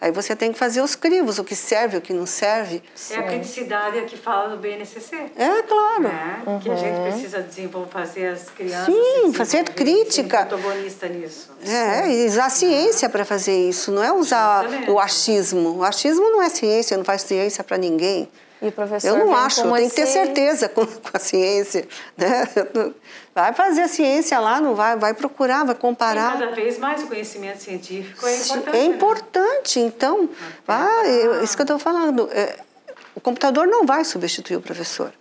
Aí 0.01 0.11
você 0.11 0.33
tem 0.33 0.53
que 0.53 0.57
fazer 0.57 0.81
os 0.81 0.95
crivos, 0.95 1.39
o 1.39 1.43
que 1.43 1.55
serve, 1.55 1.97
o 1.97 2.01
que 2.01 2.13
não 2.13 2.25
serve. 2.25 2.81
É 3.11 3.17
a 3.17 3.23
criticidade 3.23 4.01
que 4.03 4.15
fala 4.15 4.49
do 4.49 4.57
BNCC. 4.57 5.15
É 5.35 5.61
claro. 5.63 6.03
Né? 6.03 6.41
Que 6.61 6.71
a 6.71 6.75
gente 6.75 7.01
precisa 7.01 7.41
desenvolver, 7.41 7.91
fazer 7.91 8.27
as 8.27 8.49
crianças. 8.49 8.85
Sim, 8.85 9.33
fazer 9.33 9.63
crítica. 9.65 10.45
protagonista 10.45 11.07
nisso. 11.07 11.51
É, 11.65 12.09
e 12.09 12.27
usar 12.27 12.49
ciência 12.49 13.09
para 13.09 13.25
fazer 13.25 13.55
isso, 13.69 13.91
não 13.91 14.01
é 14.01 14.11
usar 14.13 14.63
Justamente. 14.63 14.91
o 14.91 14.99
achismo. 14.99 15.77
O 15.77 15.83
achismo 15.83 16.29
não 16.29 16.41
é 16.41 16.49
ciência, 16.49 16.95
não 16.95 17.03
faz 17.03 17.23
ciência 17.23 17.61
para 17.63 17.77
ninguém. 17.77 18.29
E 18.61 18.67
o 18.67 18.71
professor 18.71 19.07
Eu 19.07 19.17
não 19.25 19.35
acho, 19.35 19.61
como 19.61 19.75
tem 19.75 19.87
que 19.89 19.95
ter 19.95 20.05
certeza 20.05 20.67
com, 20.67 20.85
com 20.85 21.09
a 21.13 21.19
ciência. 21.19 21.87
Né? 22.17 22.43
Vai 23.33 23.53
fazer 23.53 23.83
a 23.83 23.87
ciência 23.87 24.37
lá, 24.39 24.59
não 24.59 24.75
vai, 24.75 24.97
vai 24.97 25.13
procurar, 25.13 25.63
vai 25.63 25.73
E 25.75 25.77
comparar. 25.77 26.33
cada 26.33 26.51
vez 26.51 26.77
mais 26.77 27.01
o 27.03 27.07
conhecimento 27.07 27.59
científico 27.59 28.25
é 28.27 28.35
importante. 28.35 28.67
É 28.67 28.71
né? 28.71 28.83
importante, 28.85 29.79
então, 29.79 30.29
vai, 30.67 31.09
eu- 31.09 31.41
isso 31.43 31.55
que 31.55 31.61
eu 31.61 31.63
estou 31.63 31.79
falando. 31.79 32.27
é, 32.33 32.57
o 33.15 33.21
computador 33.21 33.65
não 33.67 33.85
vai 33.85 34.03
substituir 34.03 34.57
o 34.57 34.61
professor. 34.61 35.13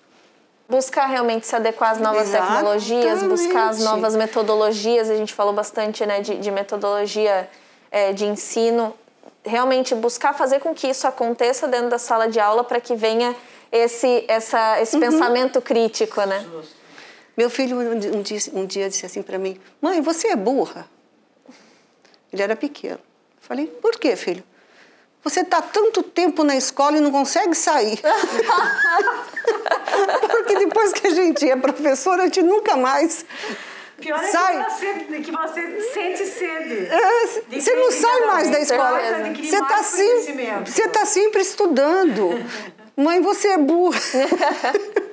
Buscar 0.68 1.07
realmente 1.07 1.46
se 1.46 1.55
adequar 1.55 1.92
às 1.92 1.98
novas 1.98 2.29
Exatamente. 2.29 2.53
tecnologias, 2.55 3.22
buscar 3.22 3.68
as 3.68 3.79
novas 3.85 4.16
metodologias. 4.16 5.09
A 5.09 5.16
gente 5.16 5.33
falou 5.33 5.53
bastante 5.53 6.05
né, 6.05 6.20
de, 6.20 6.37
de 6.38 6.51
metodologia 6.51 7.48
é, 7.90 8.12
de 8.12 8.24
ensino. 8.24 8.92
Realmente 9.49 9.95
buscar 9.95 10.35
fazer 10.35 10.61
com 10.61 10.75
que 10.75 10.87
isso 10.87 11.07
aconteça 11.07 11.67
dentro 11.67 11.89
da 11.89 11.99
sala 11.99 12.29
de 12.29 12.39
aula 12.39 12.63
para 12.63 12.81
que 12.81 12.95
venha 12.95 13.35
esse, 13.73 14.25
essa, 14.29 14.81
esse 14.81 14.99
pensamento 14.99 15.61
crítico, 15.61 16.21
né? 16.23 16.47
Meu 17.37 17.49
filho 17.49 17.79
um 17.79 17.99
di- 17.99 18.11
dia, 18.23 18.39
um 18.53 18.67
dia 18.67 18.89
disse 18.89 19.07
assim 19.07 19.23
para 19.23 19.39
mim: 19.39 19.59
Mãe, 19.81 20.01
você 20.01 20.29
é 20.29 20.37
burra? 20.37 20.89
Ele 22.33 22.43
era 22.43 22.57
pequeno. 22.57 22.99
Falei: 23.41 23.67
Por 23.67 23.93
quê, 23.99 24.17
filho? 24.17 24.45
Você 25.25 25.41
está 25.41 25.61
tanto 25.61 26.03
tempo 26.03 26.45
na 26.45 26.57
escola 26.57 26.97
e 26.97 27.01
não 27.01 27.11
consegue 27.11 27.55
sair. 27.55 28.01
Porque 30.31 30.59
depois 30.59 30.93
que 30.93 31.07
a 31.07 31.11
gente 31.11 31.49
é 31.49 31.57
professora, 31.57 32.23
a 32.23 32.25
gente 32.27 32.43
nunca 32.43 32.77
mais 32.77 33.25
Pior 34.01 34.19
é 34.23 34.27
sai. 34.29 34.65
Que, 34.65 34.71
você, 34.71 34.95
que 35.23 35.31
você 35.33 35.81
sente 35.93 36.27
sede. 36.27 36.89
É, 36.89 37.61
Você 37.61 37.75
não 37.75 37.91
sai 37.91 38.21
mais 38.27 38.51
da 38.51 38.61
escola. 38.61 39.01
Você 39.35 39.57
está 39.57 39.83
sempre, 39.83 40.47
você 40.65 40.89
tá 40.89 41.05
sempre 41.05 41.41
estudando. 41.43 42.31
Mãe, 42.97 43.21
você 43.21 43.49
é 43.49 43.59
burra. 43.59 43.99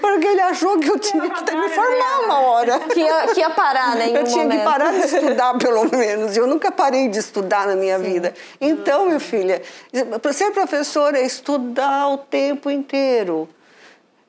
Porque 0.00 0.26
ele 0.26 0.40
achou 0.40 0.78
que 0.78 0.88
eu 0.90 0.98
tinha 0.98 1.28
que 1.28 1.54
me 1.56 1.68
formar 1.68 2.20
uma 2.24 2.40
hora. 2.40 2.80
Que 2.80 3.00
ia, 3.00 3.26
que 3.28 3.40
ia 3.40 3.50
parar, 3.50 3.94
né? 3.96 4.08
Em 4.08 4.16
Eu 4.16 4.24
tinha 4.24 4.46
que 4.46 4.56
momento. 4.56 4.64
parar 4.64 4.92
de 4.92 5.04
estudar, 5.06 5.58
pelo 5.58 5.84
menos. 5.96 6.36
Eu 6.36 6.46
nunca 6.46 6.70
parei 6.72 7.08
de 7.08 7.18
estudar 7.18 7.66
na 7.66 7.76
minha 7.76 7.98
vida. 7.98 8.34
Então, 8.60 9.06
minha 9.06 9.20
filha, 9.20 9.62
para 10.20 10.32
ser 10.32 10.50
professora 10.50 11.18
é 11.18 11.24
estudar 11.24 12.08
o 12.08 12.18
tempo 12.18 12.70
inteiro. 12.70 13.48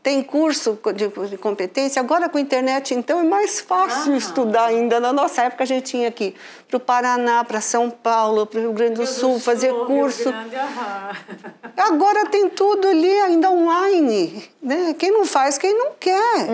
Tem 0.04 0.22
curso 0.22 0.78
de 0.94 1.08
de 1.30 1.38
competência. 1.38 2.02
Agora, 2.02 2.28
com 2.28 2.38
a 2.38 2.42
internet, 2.42 2.94
então, 2.94 3.22
é 3.22 3.24
mais 3.24 3.62
fácil 3.62 4.14
Ah. 4.14 4.18
estudar 4.18 4.66
ainda. 4.66 5.00
Na 5.00 5.14
nossa 5.14 5.44
época, 5.44 5.64
a 5.64 5.66
gente 5.68 5.86
tinha 5.86 6.12
que 6.12 6.26
ir 6.26 6.36
para 6.68 6.76
o 6.76 6.80
Paraná, 6.80 7.42
para 7.46 7.62
São 7.62 7.90
Paulo, 7.90 8.46
para 8.46 8.60
o 8.60 8.62
Rio 8.64 8.74
Grande 8.74 8.96
do 8.96 9.08
Sul, 9.08 9.40
fazer 9.40 9.68
Rio 9.72 9.86
curso. 9.86 10.26
Grande. 10.30 10.56
Agora 11.78 12.26
tem 12.26 12.50
tudo 12.50 12.86
ali, 12.88 13.12
ainda 13.22 13.50
online. 13.50 14.44
Né? 14.62 14.94
Quem 15.00 15.10
não 15.12 15.26
faz, 15.26 15.58
quem 15.58 15.74
não 15.74 15.92
quer. 15.98 16.48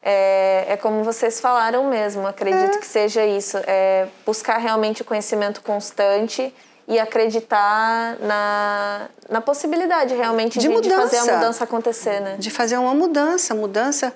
É, 0.00 0.66
é 0.70 0.76
como 0.76 1.02
vocês 1.04 1.40
falaram 1.40 1.88
mesmo, 1.88 2.26
acredito 2.26 2.76
É. 2.76 2.78
que 2.78 2.86
seja 2.86 3.24
isso. 3.26 3.56
É 3.66 4.06
buscar 4.26 4.58
realmente 4.58 5.02
o 5.02 5.04
conhecimento 5.04 5.62
constante 5.62 6.52
e 6.88 6.98
acreditar 6.98 8.16
na, 8.20 9.08
na 9.28 9.40
possibilidade 9.40 10.14
realmente 10.14 10.58
De 10.58 10.68
de, 10.68 10.80
de 10.80 10.90
fazer 10.90 11.16
a 11.16 11.20
mudança. 11.20 11.36
mudança 11.36 11.64
acontecer, 11.64 12.20
né? 12.20 12.36
de 12.38 12.50
fazer 12.50 12.76
uma 12.76 12.94
mudança. 12.94 13.54
Mudança 13.54 14.12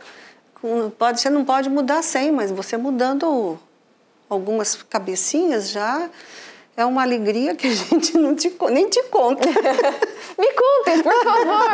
pode 0.99 1.21
você 1.21 1.31
não 1.31 1.45
pode 1.45 1.69
mudar 1.71 2.03
sem, 2.03 2.33
mas 2.33 2.51
você 2.51 2.77
mudando 2.77 3.59
algumas 4.29 4.83
cabecinhas 4.83 5.71
já 5.71 6.09
é 6.77 6.85
uma 6.85 7.03
alegria 7.03 7.55
que 7.55 7.67
a 7.69 7.71
gente 7.75 8.19
não 8.19 8.35
te, 8.35 8.55
nem 8.71 8.89
te 8.89 9.03
conta. 9.05 9.49
Me 10.39 10.53
contem, 10.53 11.03
por 11.03 11.25
favor! 11.25 11.71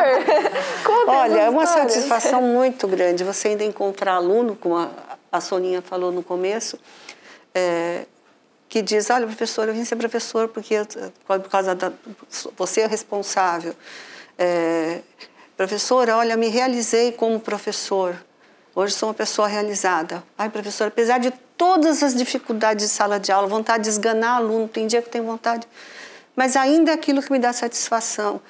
Contem 0.84 1.14
Olha, 1.16 1.40
é 1.40 1.50
uma 1.50 1.64
histórias. 1.64 1.92
satisfação 1.94 2.40
muito 2.42 2.86
grande 2.86 3.24
você 3.24 3.48
ainda 3.48 3.64
encontrar 3.64 4.14
aluno, 4.14 4.54
como 4.54 4.76
a, 4.76 4.88
a 5.32 5.40
Soninha 5.40 5.82
falou 5.82 6.12
no 6.12 6.22
começo, 6.22 6.78
é, 7.54 8.04
que 8.72 8.80
diz, 8.80 9.10
olha, 9.10 9.26
professor, 9.26 9.68
eu 9.68 9.74
vim 9.74 9.84
ser 9.84 9.96
professor 9.96 10.48
porque 10.48 10.72
eu- 10.72 10.86
por 11.26 11.50
causa 11.50 11.74
da 11.74 11.92
você 12.56 12.80
é 12.80 12.86
responsável. 12.86 13.74
É, 14.38 15.00
professora, 15.58 16.16
olha, 16.16 16.38
me 16.38 16.48
realizei 16.48 17.12
como 17.12 17.38
professor. 17.38 18.16
Hoje 18.74 18.94
sou 18.94 19.10
uma 19.10 19.14
pessoa 19.14 19.46
realizada. 19.46 20.24
Ai, 20.38 20.48
professor, 20.48 20.86
apesar 20.88 21.18
de 21.18 21.30
todas 21.54 22.02
as 22.02 22.14
dificuldades 22.14 22.86
de 22.86 22.90
sala 22.90 23.20
de 23.20 23.30
aula, 23.30 23.46
vontade 23.46 23.82
de 23.84 23.90
esganar 23.90 24.36
aluno, 24.38 24.66
tem 24.66 24.86
dia 24.86 25.02
que 25.02 25.10
tenho 25.10 25.24
vontade, 25.24 25.68
mas 26.34 26.56
ainda 26.56 26.92
é 26.92 26.94
aquilo 26.94 27.20
que 27.22 27.30
me 27.30 27.38
dá 27.38 27.52
satisfação. 27.52 28.40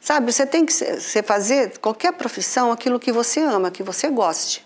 Sabe, 0.00 0.32
você 0.32 0.46
tem 0.46 0.64
que 0.64 0.72
você 0.72 1.24
fazer 1.24 1.76
qualquer 1.78 2.12
profissão 2.12 2.70
aquilo 2.70 3.00
que 3.00 3.10
você 3.10 3.40
ama, 3.40 3.68
que 3.68 3.82
você 3.82 4.08
goste. 4.08 4.64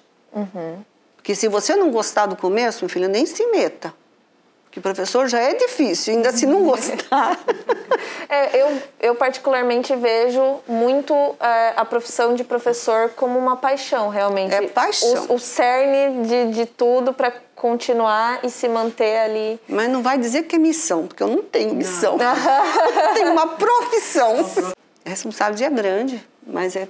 Porque 1.16 1.34
se 1.34 1.48
você 1.48 1.74
não 1.74 1.90
gostar 1.90 2.26
do 2.26 2.36
começo, 2.36 2.84
meu 2.84 2.90
filho, 2.90 3.08
nem 3.08 3.24
se 3.24 3.46
meta. 3.46 3.94
Porque 4.74 4.80
professor 4.80 5.28
já 5.28 5.38
é 5.38 5.54
difícil, 5.54 6.14
ainda 6.14 6.32
se 6.32 6.46
não 6.46 6.64
gostar. 6.64 7.38
É, 8.26 8.62
eu, 8.62 8.82
eu 9.00 9.14
particularmente 9.14 9.94
vejo 9.94 10.58
muito 10.66 11.14
é, 11.38 11.74
a 11.76 11.84
profissão 11.84 12.34
de 12.34 12.42
professor 12.42 13.10
como 13.10 13.38
uma 13.38 13.54
paixão, 13.54 14.08
realmente. 14.08 14.54
É 14.54 14.66
paixão. 14.66 15.26
O, 15.28 15.34
o 15.34 15.38
cerne 15.38 16.26
de, 16.26 16.52
de 16.52 16.66
tudo 16.66 17.12
para 17.12 17.32
continuar 17.54 18.40
e 18.42 18.50
se 18.50 18.66
manter 18.66 19.18
ali. 19.18 19.60
Mas 19.68 19.90
não 19.90 20.02
vai 20.02 20.18
dizer 20.18 20.44
que 20.44 20.56
é 20.56 20.58
missão, 20.58 21.06
porque 21.06 21.22
eu 21.22 21.28
não 21.28 21.42
tenho 21.42 21.74
missão. 21.74 22.16
Eu 22.18 23.14
tenho 23.14 23.32
uma 23.32 23.48
profissão. 23.48 24.36
A 25.04 25.10
responsabilidade 25.10 25.64
é 25.64 25.70
grande, 25.70 26.28
mas 26.44 26.74
é 26.74 26.88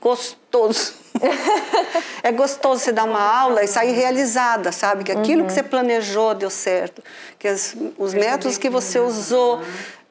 gostoso. 0.00 1.03
é 2.22 2.32
gostoso 2.32 2.80
você 2.80 2.92
dar 2.92 3.04
uma 3.04 3.20
aula 3.20 3.62
e 3.62 3.66
sair 3.66 3.92
realizada, 3.92 4.72
sabe? 4.72 5.04
Que 5.04 5.12
aquilo 5.12 5.44
que 5.44 5.52
você 5.52 5.62
planejou 5.62 6.34
deu 6.34 6.50
certo, 6.50 7.02
que 7.38 7.46
as- 7.48 7.76
os 7.98 8.12
métodos 8.14 8.58
que 8.58 8.68
você 8.68 8.98
usou 8.98 9.60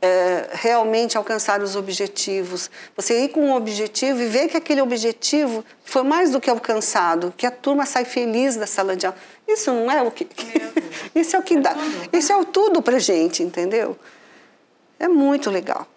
é, 0.01 0.49
realmente 0.51 1.17
alcançaram 1.17 1.63
os 1.63 1.75
objetivos. 1.77 2.69
Você 2.95 3.23
ir 3.23 3.29
com 3.29 3.39
um 3.41 3.53
objetivo 3.55 4.21
e 4.21 4.25
ver 4.27 4.49
que 4.49 4.57
aquele 4.57 4.81
objetivo 4.81 5.63
foi 5.85 6.03
mais 6.03 6.29
do 6.31 6.41
que 6.41 6.49
alcançado, 6.49 7.33
que 7.37 7.45
a 7.45 7.51
turma 7.51 7.85
sai 7.85 8.03
feliz 8.03 8.55
da 8.57 8.67
sala 8.67 8.95
de 8.97 9.05
aula. 9.05 9.17
Isso 9.47 9.71
não 9.71 9.89
é 9.91 10.01
o 10.01 10.11
que. 10.11 10.27
isso 11.15 11.35
é 11.35 11.39
o 11.39 11.43
que 11.43 11.57
dá. 11.57 11.73
Isso 12.11 12.31
é 12.33 12.35
o 12.37 12.43
tudo 12.43 12.81
pra 12.81 12.99
gente, 12.99 13.43
entendeu? 13.43 13.97
É 14.99 15.07
muito 15.07 15.49
legal. 15.49 15.87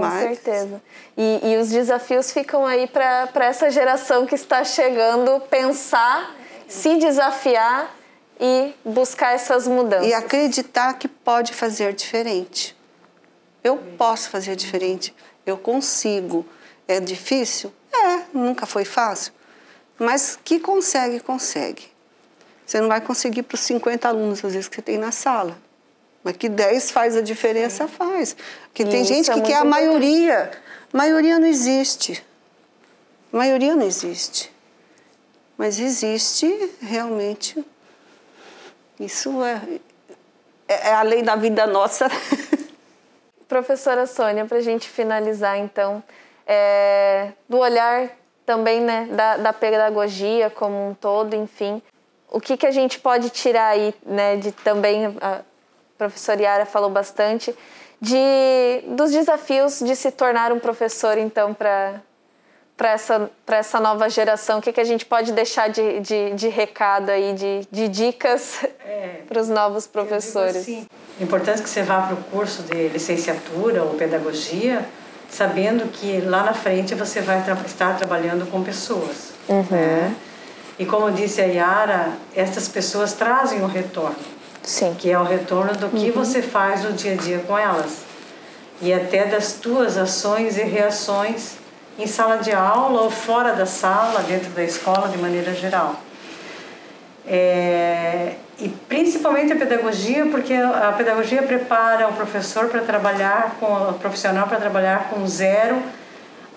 Com 0.00 0.10
certeza. 0.10 0.82
E, 1.16 1.52
e, 1.52 1.56
os 1.58 1.68
desafios 1.68 2.32
ficam 2.32 2.64
aí 2.64 2.86
para 2.86 3.44
essa 3.44 3.70
geração 3.70 4.24
que 4.24 4.34
está 4.34 4.64
chegando 4.64 5.40
pensar, 5.50 6.34
se 6.66 6.96
desafiar 6.96 7.94
e 8.40 8.74
buscar 8.84 9.34
essas 9.34 9.68
mudanças. 9.68 10.06
E 10.06 10.14
acreditar 10.14 10.94
que 10.94 11.06
pode 11.06 11.52
fazer 11.52 11.92
diferente. 11.92 12.74
Eu 13.62 13.76
posso 13.98 14.30
fazer 14.30 14.56
diferente, 14.56 15.14
eu 15.44 15.58
consigo. 15.58 16.44
É 16.88 16.98
difícil? 16.98 17.72
É, 17.92 18.22
nunca 18.32 18.66
foi 18.66 18.84
fácil. 18.84 19.32
Mas 19.98 20.38
que 20.42 20.58
consegue, 20.58 21.20
consegue. 21.20 21.92
Você 22.64 22.80
não 22.80 22.88
vai 22.88 23.00
conseguir 23.00 23.42
para 23.42 23.54
os 23.54 23.60
50 23.60 24.08
alunos, 24.08 24.44
às 24.44 24.54
vezes, 24.54 24.68
que 24.68 24.76
você 24.76 24.82
tem 24.82 24.96
na 24.96 25.12
sala. 25.12 25.56
Mas 26.22 26.36
que 26.36 26.48
10 26.48 26.90
faz 26.90 27.16
a 27.16 27.20
diferença, 27.20 27.88
faz. 27.88 28.36
Porque 28.64 28.84
tem 28.84 29.04
gente 29.04 29.30
é 29.30 29.34
que 29.34 29.40
quer 29.42 29.56
a 29.56 29.64
maioria. 29.64 30.50
Maioria 30.92 31.38
não 31.38 31.46
existe. 31.46 32.24
Maioria 33.32 33.74
não 33.74 33.86
existe. 33.86 34.52
Mas 35.56 35.80
existe 35.80 36.70
realmente. 36.80 37.64
Isso 39.00 39.42
é, 39.42 39.60
é, 40.68 40.90
é 40.90 40.94
a 40.94 41.02
lei 41.02 41.22
da 41.22 41.34
vida 41.34 41.66
nossa. 41.66 42.08
Professora 43.48 44.06
Sônia, 44.06 44.46
para 44.46 44.58
a 44.58 44.62
gente 44.62 44.88
finalizar, 44.88 45.58
então, 45.58 46.02
é, 46.46 47.32
do 47.48 47.58
olhar 47.58 48.10
também 48.46 48.80
né, 48.80 49.08
da, 49.10 49.36
da 49.36 49.52
pedagogia 49.52 50.50
como 50.50 50.88
um 50.88 50.94
todo, 50.94 51.34
enfim, 51.34 51.82
o 52.30 52.40
que, 52.40 52.56
que 52.56 52.66
a 52.66 52.70
gente 52.70 52.98
pode 52.98 53.28
tirar 53.30 53.68
aí, 53.68 53.94
né, 54.04 54.36
de 54.36 54.52
também 54.52 55.14
professora 56.08 56.42
Yara 56.42 56.66
falou 56.66 56.90
bastante, 56.90 57.54
de, 58.00 58.84
dos 58.88 59.12
desafios 59.12 59.80
de 59.80 59.94
se 59.94 60.10
tornar 60.10 60.52
um 60.52 60.58
professor, 60.58 61.18
então, 61.18 61.54
para 61.54 62.00
para 62.76 62.90
essa, 62.90 63.30
essa 63.46 63.78
nova 63.78 64.08
geração? 64.08 64.58
O 64.58 64.62
que, 64.62 64.72
que 64.72 64.80
a 64.80 64.84
gente 64.84 65.04
pode 65.04 65.30
deixar 65.30 65.68
de, 65.68 66.00
de, 66.00 66.34
de 66.34 66.48
recado 66.48 67.10
aí, 67.10 67.32
de, 67.32 67.60
de 67.70 67.86
dicas 67.86 68.64
é, 68.84 69.20
para 69.28 69.40
os 69.40 69.48
novos 69.48 69.86
professores? 69.86 70.56
Assim, 70.56 70.86
é 71.20 71.22
importante 71.22 71.62
que 71.62 71.70
você 71.70 71.82
vá 71.82 72.00
para 72.02 72.14
o 72.14 72.24
curso 72.24 72.62
de 72.62 72.88
licenciatura 72.88 73.84
ou 73.84 73.94
pedagogia, 73.94 74.84
sabendo 75.30 75.88
que 75.92 76.20
lá 76.22 76.42
na 76.42 76.54
frente 76.54 76.92
você 76.94 77.20
vai 77.20 77.44
tra 77.44 77.54
estar 77.64 77.96
trabalhando 77.96 78.50
com 78.50 78.64
pessoas. 78.64 79.32
Uhum. 79.48 79.64
Né? 79.70 80.16
E 80.76 80.84
como 80.84 81.12
disse 81.12 81.40
a 81.40 81.44
Yara, 81.44 82.12
essas 82.34 82.68
pessoas 82.68 83.12
trazem 83.12 83.62
o 83.62 83.66
retorno. 83.66 84.41
Sim. 84.62 84.94
que 84.98 85.10
é 85.10 85.18
o 85.18 85.24
retorno 85.24 85.72
do 85.74 85.88
que 85.88 86.10
uhum. 86.10 86.12
você 86.12 86.40
faz 86.40 86.84
no 86.84 86.92
dia 86.92 87.12
a 87.12 87.16
dia 87.16 87.38
com 87.40 87.58
elas 87.58 88.12
e 88.82 88.92
até 88.92 89.26
das 89.26 89.54
tuas 89.54 89.96
ações 89.96 90.58
e 90.58 90.62
reações 90.62 91.54
em 91.98 92.06
sala 92.06 92.38
de 92.38 92.52
aula 92.52 93.02
ou 93.02 93.10
fora 93.10 93.52
da 93.52 93.64
sala, 93.64 94.22
dentro 94.22 94.50
da 94.50 94.64
escola 94.64 95.08
de 95.08 95.18
maneira 95.18 95.54
geral. 95.54 95.94
É, 97.24 98.34
e 98.58 98.68
principalmente 98.68 99.52
a 99.52 99.56
pedagogia, 99.56 100.26
porque 100.26 100.54
a 100.54 100.92
pedagogia 100.96 101.42
prepara 101.42 102.08
o 102.08 102.12
professor 102.14 102.68
para 102.68 102.80
trabalhar 102.80 103.56
com 103.60 103.66
o 103.66 103.94
profissional 103.94 104.48
para 104.48 104.58
trabalhar 104.58 105.10
com 105.10 105.26
zero 105.28 105.80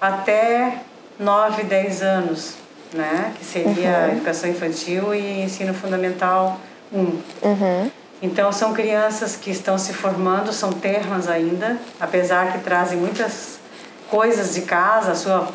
até 0.02 0.80
9, 1.20 1.64
10 1.64 2.02
anos, 2.02 2.56
né? 2.92 3.34
Que 3.38 3.46
seria 3.46 3.90
uhum. 3.90 4.12
educação 4.14 4.50
infantil 4.50 5.14
e 5.14 5.44
ensino 5.44 5.74
fundamental 5.74 6.60
um. 6.94 7.20
Uhum. 7.42 7.92
Então, 8.22 8.52
são 8.52 8.74
crianças 8.74 9.36
que 9.36 9.52
estão 9.52 9.78
se 9.78 9.94
formando, 9.94 10.52
são 10.52 10.72
terras 10.72 11.28
ainda, 11.28 11.78
apesar 12.00 12.54
que 12.54 12.60
trazem 12.60 12.98
muitas 12.98 13.60
coisas 14.10 14.54
de 14.54 14.62
casa, 14.62 15.12
a 15.12 15.16
sua 15.16 15.50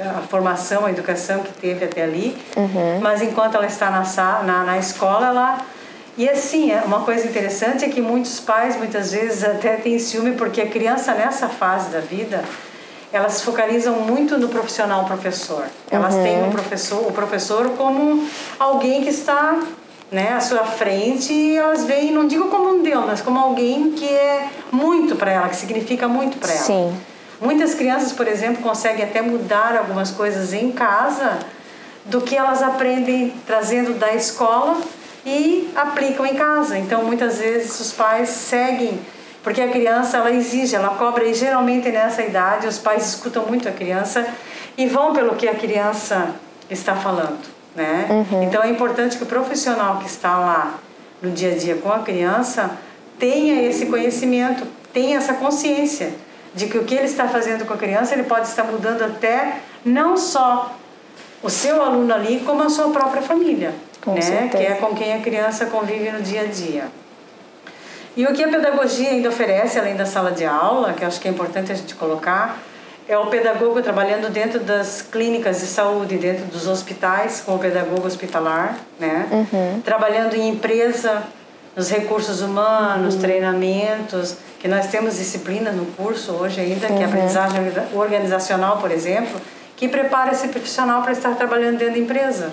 a 0.00 0.22
formação, 0.22 0.86
a 0.86 0.90
educação 0.90 1.40
que 1.40 1.52
teve 1.52 1.84
até 1.84 2.02
ali, 2.02 2.36
uhum. 2.56 3.00
mas 3.00 3.20
enquanto 3.20 3.56
ela 3.56 3.66
está 3.66 3.90
na, 3.90 4.42
na, 4.42 4.64
na 4.64 4.78
escola, 4.78 5.26
ela. 5.26 5.58
E 6.16 6.28
assim, 6.28 6.72
é 6.72 6.82
uma 6.82 7.02
coisa 7.02 7.26
interessante 7.26 7.84
é 7.84 7.88
que 7.88 8.00
muitos 8.00 8.40
pais 8.40 8.76
muitas 8.76 9.12
vezes 9.12 9.44
até 9.44 9.76
têm 9.76 9.98
ciúme 9.98 10.32
porque 10.32 10.60
a 10.60 10.66
criança 10.66 11.14
nessa 11.14 11.48
fase 11.48 11.90
da 11.90 12.00
vida 12.00 12.42
elas 13.12 13.34
se 13.34 13.44
focalizam 13.44 14.00
muito 14.00 14.38
no 14.38 14.48
profissional 14.48 15.04
professor. 15.04 15.64
Elas 15.90 16.14
uhum. 16.14 16.22
têm 16.22 16.48
o 16.48 16.50
professor, 16.50 17.06
o 17.06 17.12
professor 17.12 17.70
como 17.70 18.28
alguém 18.58 19.02
que 19.02 19.10
está 19.10 19.58
né, 20.10 20.32
à 20.32 20.40
sua 20.40 20.64
frente 20.64 21.32
e 21.32 21.56
elas 21.56 21.84
veem, 21.84 22.10
não 22.10 22.26
digo 22.26 22.48
como 22.48 22.68
um 22.70 22.82
Deus, 22.82 23.04
mas 23.06 23.20
como 23.20 23.38
alguém 23.38 23.92
que 23.92 24.08
é 24.08 24.48
muito 24.72 25.14
para 25.14 25.30
ela, 25.30 25.48
que 25.48 25.56
significa 25.56 26.08
muito 26.08 26.38
para 26.38 26.50
ela. 26.50 26.64
Sim. 26.64 26.94
Muitas 27.40 27.74
crianças, 27.74 28.12
por 28.12 28.26
exemplo, 28.26 28.62
conseguem 28.62 29.04
até 29.04 29.22
mudar 29.22 29.76
algumas 29.76 30.10
coisas 30.10 30.52
em 30.52 30.72
casa 30.72 31.38
do 32.04 32.20
que 32.20 32.36
elas 32.36 32.62
aprendem 32.62 33.32
trazendo 33.46 33.98
da 33.98 34.12
escola 34.12 34.76
e 35.24 35.70
aplicam 35.76 36.26
em 36.26 36.34
casa. 36.34 36.76
Então, 36.76 37.04
muitas 37.04 37.38
vezes 37.38 37.78
os 37.78 37.92
pais 37.92 38.28
seguem, 38.30 39.00
porque 39.42 39.60
a 39.60 39.68
criança 39.68 40.18
ela 40.18 40.30
exige, 40.32 40.74
ela 40.74 40.90
cobra 40.90 41.24
e 41.24 41.32
geralmente 41.32 41.88
nessa 41.90 42.22
idade 42.22 42.66
os 42.66 42.78
pais 42.78 43.06
escutam 43.06 43.46
muito 43.46 43.68
a 43.68 43.72
criança 43.72 44.26
e 44.76 44.86
vão 44.86 45.14
pelo 45.14 45.36
que 45.36 45.48
a 45.48 45.54
criança 45.54 46.34
está 46.68 46.94
falando 46.94 47.59
né? 47.74 48.06
Uhum. 48.10 48.42
Então 48.44 48.62
é 48.62 48.68
importante 48.68 49.16
que 49.16 49.22
o 49.22 49.26
profissional 49.26 49.98
que 49.98 50.06
está 50.06 50.38
lá 50.38 50.78
no 51.22 51.30
dia 51.30 51.52
a 51.52 51.56
dia 51.56 51.76
com 51.76 51.92
a 51.92 52.00
criança 52.00 52.70
tenha 53.18 53.62
esse 53.62 53.86
conhecimento, 53.86 54.66
tenha 54.92 55.18
essa 55.18 55.34
consciência 55.34 56.12
de 56.54 56.66
que 56.66 56.78
o 56.78 56.84
que 56.84 56.94
ele 56.94 57.04
está 57.04 57.28
fazendo 57.28 57.64
com 57.64 57.74
a 57.74 57.76
criança 57.76 58.14
ele 58.14 58.24
pode 58.24 58.48
estar 58.48 58.64
mudando 58.64 59.02
até 59.02 59.58
não 59.84 60.16
só 60.16 60.74
o 61.42 61.48
seu 61.48 61.82
aluno 61.82 62.12
ali, 62.12 62.40
como 62.40 62.62
a 62.62 62.68
sua 62.68 62.90
própria 62.90 63.22
família, 63.22 63.72
com 64.04 64.14
né? 64.14 64.20
Certeza. 64.20 64.56
Que 64.56 64.66
é 64.72 64.74
com 64.74 64.94
quem 64.94 65.14
a 65.14 65.20
criança 65.20 65.66
convive 65.66 66.10
no 66.10 66.20
dia 66.20 66.42
a 66.42 66.46
dia. 66.46 66.84
E 68.16 68.26
o 68.26 68.32
que 68.34 68.42
a 68.42 68.48
pedagogia 68.48 69.10
ainda 69.10 69.28
oferece, 69.28 69.78
além 69.78 69.96
da 69.96 70.04
sala 70.04 70.32
de 70.32 70.44
aula, 70.44 70.92
que 70.92 71.02
eu 71.02 71.08
acho 71.08 71.20
que 71.20 71.28
é 71.28 71.30
importante 71.30 71.70
a 71.72 71.74
gente 71.74 71.94
colocar, 71.94 72.58
é 73.10 73.18
o 73.18 73.26
pedagogo 73.26 73.82
trabalhando 73.82 74.30
dentro 74.30 74.60
das 74.60 75.02
clínicas 75.02 75.58
de 75.58 75.66
saúde, 75.66 76.16
dentro 76.16 76.44
dos 76.44 76.68
hospitais, 76.68 77.42
como 77.44 77.58
pedagogo 77.58 78.06
hospitalar, 78.06 78.78
né? 79.00 79.26
Uhum. 79.32 79.80
Trabalhando 79.80 80.36
em 80.36 80.48
empresa, 80.48 81.24
nos 81.74 81.90
recursos 81.90 82.40
humanos, 82.40 83.16
uhum. 83.16 83.20
treinamentos, 83.20 84.36
que 84.60 84.68
nós 84.68 84.86
temos 84.86 85.18
disciplina 85.18 85.72
no 85.72 85.86
curso 85.86 86.30
hoje 86.34 86.60
ainda, 86.60 86.86
uhum. 86.86 86.98
que 86.98 87.02
é 87.02 87.04
a 87.04 87.08
uhum. 87.08 87.14
aprendizagem 87.14 87.60
organizacional, 87.94 88.78
por 88.78 88.92
exemplo, 88.92 89.40
que 89.76 89.88
prepara 89.88 90.30
esse 90.30 90.46
profissional 90.46 91.02
para 91.02 91.10
estar 91.10 91.34
trabalhando 91.34 91.78
dentro 91.78 91.94
da 91.94 91.98
empresa. 91.98 92.52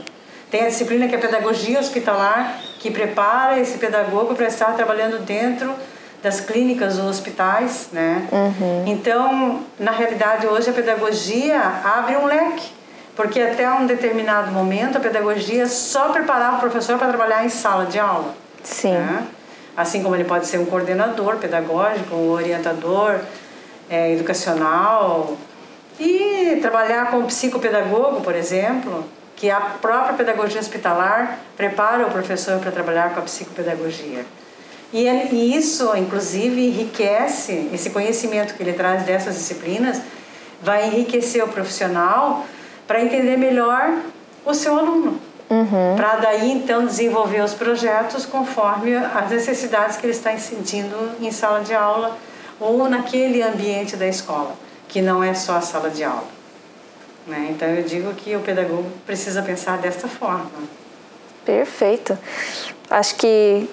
Tem 0.49 0.63
a 0.63 0.69
disciplina 0.69 1.07
que 1.07 1.13
é 1.13 1.19
a 1.19 1.21
pedagogia 1.21 1.79
hospitalar, 1.79 2.59
que 2.79 2.89
prepara 2.89 3.59
esse 3.59 3.77
pedagogo 3.77 4.33
para 4.33 4.47
estar 4.47 4.73
trabalhando 4.73 5.23
dentro 5.23 5.71
das 6.21 6.39
clínicas 6.39 6.97
ou 6.97 7.05
hospitais, 7.05 7.89
né? 7.91 8.27
Uhum. 8.31 8.83
Então, 8.87 9.61
na 9.79 9.91
realidade, 9.91 10.47
hoje 10.47 10.69
a 10.69 10.73
pedagogia 10.73 11.61
abre 11.83 12.17
um 12.17 12.25
leque, 12.25 12.71
porque 13.15 13.39
até 13.39 13.69
um 13.71 13.85
determinado 13.85 14.51
momento 14.51 14.97
a 14.97 14.99
pedagogia 14.99 15.67
só 15.67 16.09
preparava 16.09 16.57
o 16.57 16.59
professor 16.59 16.97
para 16.97 17.07
trabalhar 17.07 17.45
em 17.45 17.49
sala 17.49 17.85
de 17.85 17.99
aula. 17.99 18.33
Sim. 18.63 18.93
Né? 18.93 19.27
Assim 19.75 20.01
como 20.01 20.15
ele 20.15 20.23
pode 20.23 20.47
ser 20.47 20.57
um 20.57 20.65
coordenador 20.65 21.37
pedagógico, 21.37 22.15
um 22.15 22.31
orientador 22.31 23.19
é, 23.89 24.13
educacional 24.13 25.37
e 25.99 26.57
trabalhar 26.61 27.11
com 27.11 27.23
psicopedagogo, 27.25 28.21
por 28.21 28.35
exemplo, 28.35 29.05
que 29.35 29.51
a 29.51 29.59
própria 29.59 30.13
pedagogia 30.15 30.59
hospitalar 30.59 31.39
prepara 31.55 32.07
o 32.07 32.11
professor 32.11 32.59
para 32.59 32.71
trabalhar 32.71 33.13
com 33.13 33.19
a 33.19 33.23
psicopedagogia. 33.23 34.25
E, 34.93 35.05
ele, 35.05 35.35
e 35.35 35.55
isso, 35.55 35.95
inclusive, 35.95 36.65
enriquece 36.65 37.69
esse 37.73 37.89
conhecimento 37.89 38.53
que 38.53 38.63
ele 38.63 38.73
traz 38.73 39.03
dessas 39.03 39.35
disciplinas, 39.35 40.01
vai 40.61 40.87
enriquecer 40.87 41.43
o 41.43 41.47
profissional 41.47 42.45
para 42.87 43.01
entender 43.01 43.37
melhor 43.37 43.93
o 44.45 44.53
seu 44.53 44.77
aluno. 44.77 45.19
Uhum. 45.49 45.95
Para 45.95 46.17
daí 46.17 46.51
então 46.51 46.85
desenvolver 46.85 47.41
os 47.41 47.53
projetos 47.53 48.25
conforme 48.25 48.95
as 48.95 49.29
necessidades 49.29 49.97
que 49.97 50.05
ele 50.05 50.13
está 50.13 50.37
sentindo 50.37 51.11
em 51.21 51.31
sala 51.31 51.61
de 51.61 51.73
aula 51.73 52.17
ou 52.59 52.89
naquele 52.89 53.41
ambiente 53.41 53.95
da 53.95 54.07
escola, 54.07 54.55
que 54.87 55.01
não 55.01 55.23
é 55.23 55.33
só 55.33 55.57
a 55.57 55.61
sala 55.61 55.89
de 55.89 56.03
aula. 56.03 56.27
Né? 57.25 57.49
Então 57.51 57.67
eu 57.67 57.83
digo 57.83 58.13
que 58.13 58.35
o 58.35 58.39
pedagogo 58.41 58.89
precisa 59.05 59.41
pensar 59.41 59.77
desta 59.77 60.07
forma. 60.07 60.49
Perfeito. 61.45 62.17
Acho 62.89 63.15
que 63.15 63.69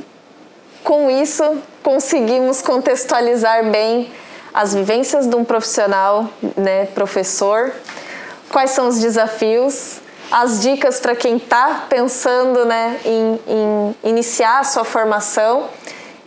com 0.84 1.10
isso, 1.10 1.42
conseguimos 1.82 2.62
contextualizar 2.62 3.68
bem 3.70 4.12
as 4.52 4.72
vivências 4.72 5.26
de 5.26 5.34
um 5.34 5.44
profissional, 5.44 6.28
né, 6.56 6.86
professor, 6.94 7.72
quais 8.50 8.70
são 8.70 8.86
os 8.86 9.00
desafios, 9.00 9.96
as 10.30 10.60
dicas 10.60 11.00
para 11.00 11.16
quem 11.16 11.36
está 11.36 11.86
pensando 11.88 12.64
né, 12.64 13.00
em, 13.04 13.40
em, 13.48 13.96
iniciar 14.10 14.60
a 14.60 14.64
sua 14.64 14.84
formação 14.84 15.68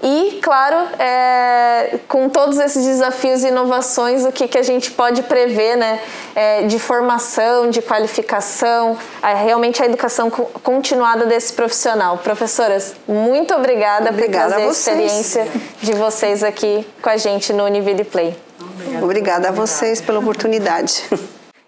E, 0.01 0.39
claro, 0.43 0.75
é, 0.99 1.99
com 2.07 2.29
todos 2.29 2.59
esses 2.59 2.85
desafios 2.85 3.43
e 3.43 3.47
inovações, 3.47 4.25
o 4.25 4.31
que, 4.31 4.47
que 4.47 4.57
a 4.57 4.63
gente 4.63 4.91
pode 4.91 5.23
prever 5.23 5.75
né, 5.75 5.99
é, 6.35 6.63
de 6.63 6.77
formação, 6.77 7.69
de 7.69 7.81
qualificação, 7.81 8.97
é, 9.23 9.33
realmente 9.33 9.81
a 9.81 9.85
educação 9.85 10.29
continuada 10.29 11.25
desse 11.25 11.53
profissional. 11.53 12.19
Professoras, 12.19 12.95
muito 13.07 13.55
obrigada, 13.55 14.11
obrigada 14.11 14.55
por 14.55 14.61
trazer 14.61 14.65
a, 14.65 14.67
a 14.67 14.71
experiência 14.71 15.47
de 15.81 15.93
vocês 15.93 16.43
aqui 16.43 16.87
com 17.01 17.09
a 17.09 17.17
gente 17.17 17.51
no 17.51 17.65
Univille 17.65 18.03
Play. 18.03 18.37
Obrigada, 18.59 19.03
obrigada 19.03 19.49
a 19.49 19.51
vocês 19.51 19.99
pela 19.99 20.19
oportunidade. 20.19 21.03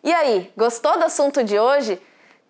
E 0.04 0.14
aí, 0.14 0.50
gostou 0.56 0.98
do 0.98 1.06
assunto 1.06 1.44
de 1.44 1.60
hoje? 1.60 2.00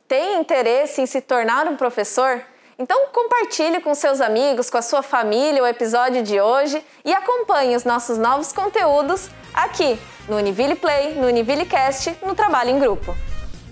Tem 0.08 0.40
interesse 0.40 1.02
em 1.02 1.06
se 1.06 1.22
tornar 1.22 1.68
um 1.68 1.76
professor? 1.76 2.42
Então 2.82 3.10
compartilhe 3.12 3.82
com 3.82 3.94
seus 3.94 4.22
amigos, 4.22 4.70
com 4.70 4.78
a 4.78 4.82
sua 4.82 5.04
família 5.04 5.62
o 5.62 5.68
episódio 5.68 6.24
de 6.24 6.40
hoje 6.40 6.82
e 7.04 7.12
acompanhe 7.14 7.76
os 7.76 7.84
nossos 7.84 8.18
novos 8.18 8.54
conteúdos 8.54 9.30
aqui 9.54 10.00
no 10.30 10.38
Univille 10.38 10.76
Play, 10.76 11.14
no 11.16 11.28
Univille 11.28 11.66
Cast, 11.66 12.16
no 12.26 12.34
Trabalho 12.34 12.70
em 12.70 12.80
Grupo. 12.80 13.14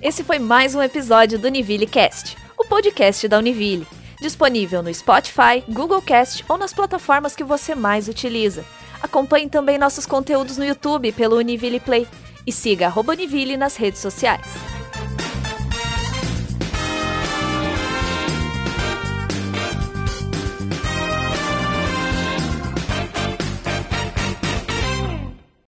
Esse 0.01 0.25
foi 0.25 0.39
mais 0.39 0.75
um 0.75 0.83
episódio 0.83 1.39
do 1.39 1.47
Univille 1.47 1.87
Cast, 1.87 2.35
o 2.57 2.65
podcast 2.65 3.25
da 3.29 3.37
Univille, 3.37 3.87
disponível 4.19 4.83
no 4.83 4.93
Spotify, 4.93 5.63
Google 5.69 6.01
Cast 6.01 6.43
ou 6.49 6.57
nas 6.57 6.73
plataformas 6.73 7.33
que 7.33 7.45
você 7.45 7.73
mais 7.73 8.09
utiliza. 8.09 8.65
Acompanhe 9.01 9.47
também 9.47 9.77
nossos 9.77 10.05
conteúdos 10.05 10.57
no 10.57 10.65
YouTube 10.65 11.13
pelo 11.13 11.37
Univille 11.37 11.79
Play 11.79 12.05
e 12.45 12.51
siga 12.51 12.91
Univille 12.93 13.55
nas 13.55 13.77
redes 13.77 14.01
sociais. 14.01 14.47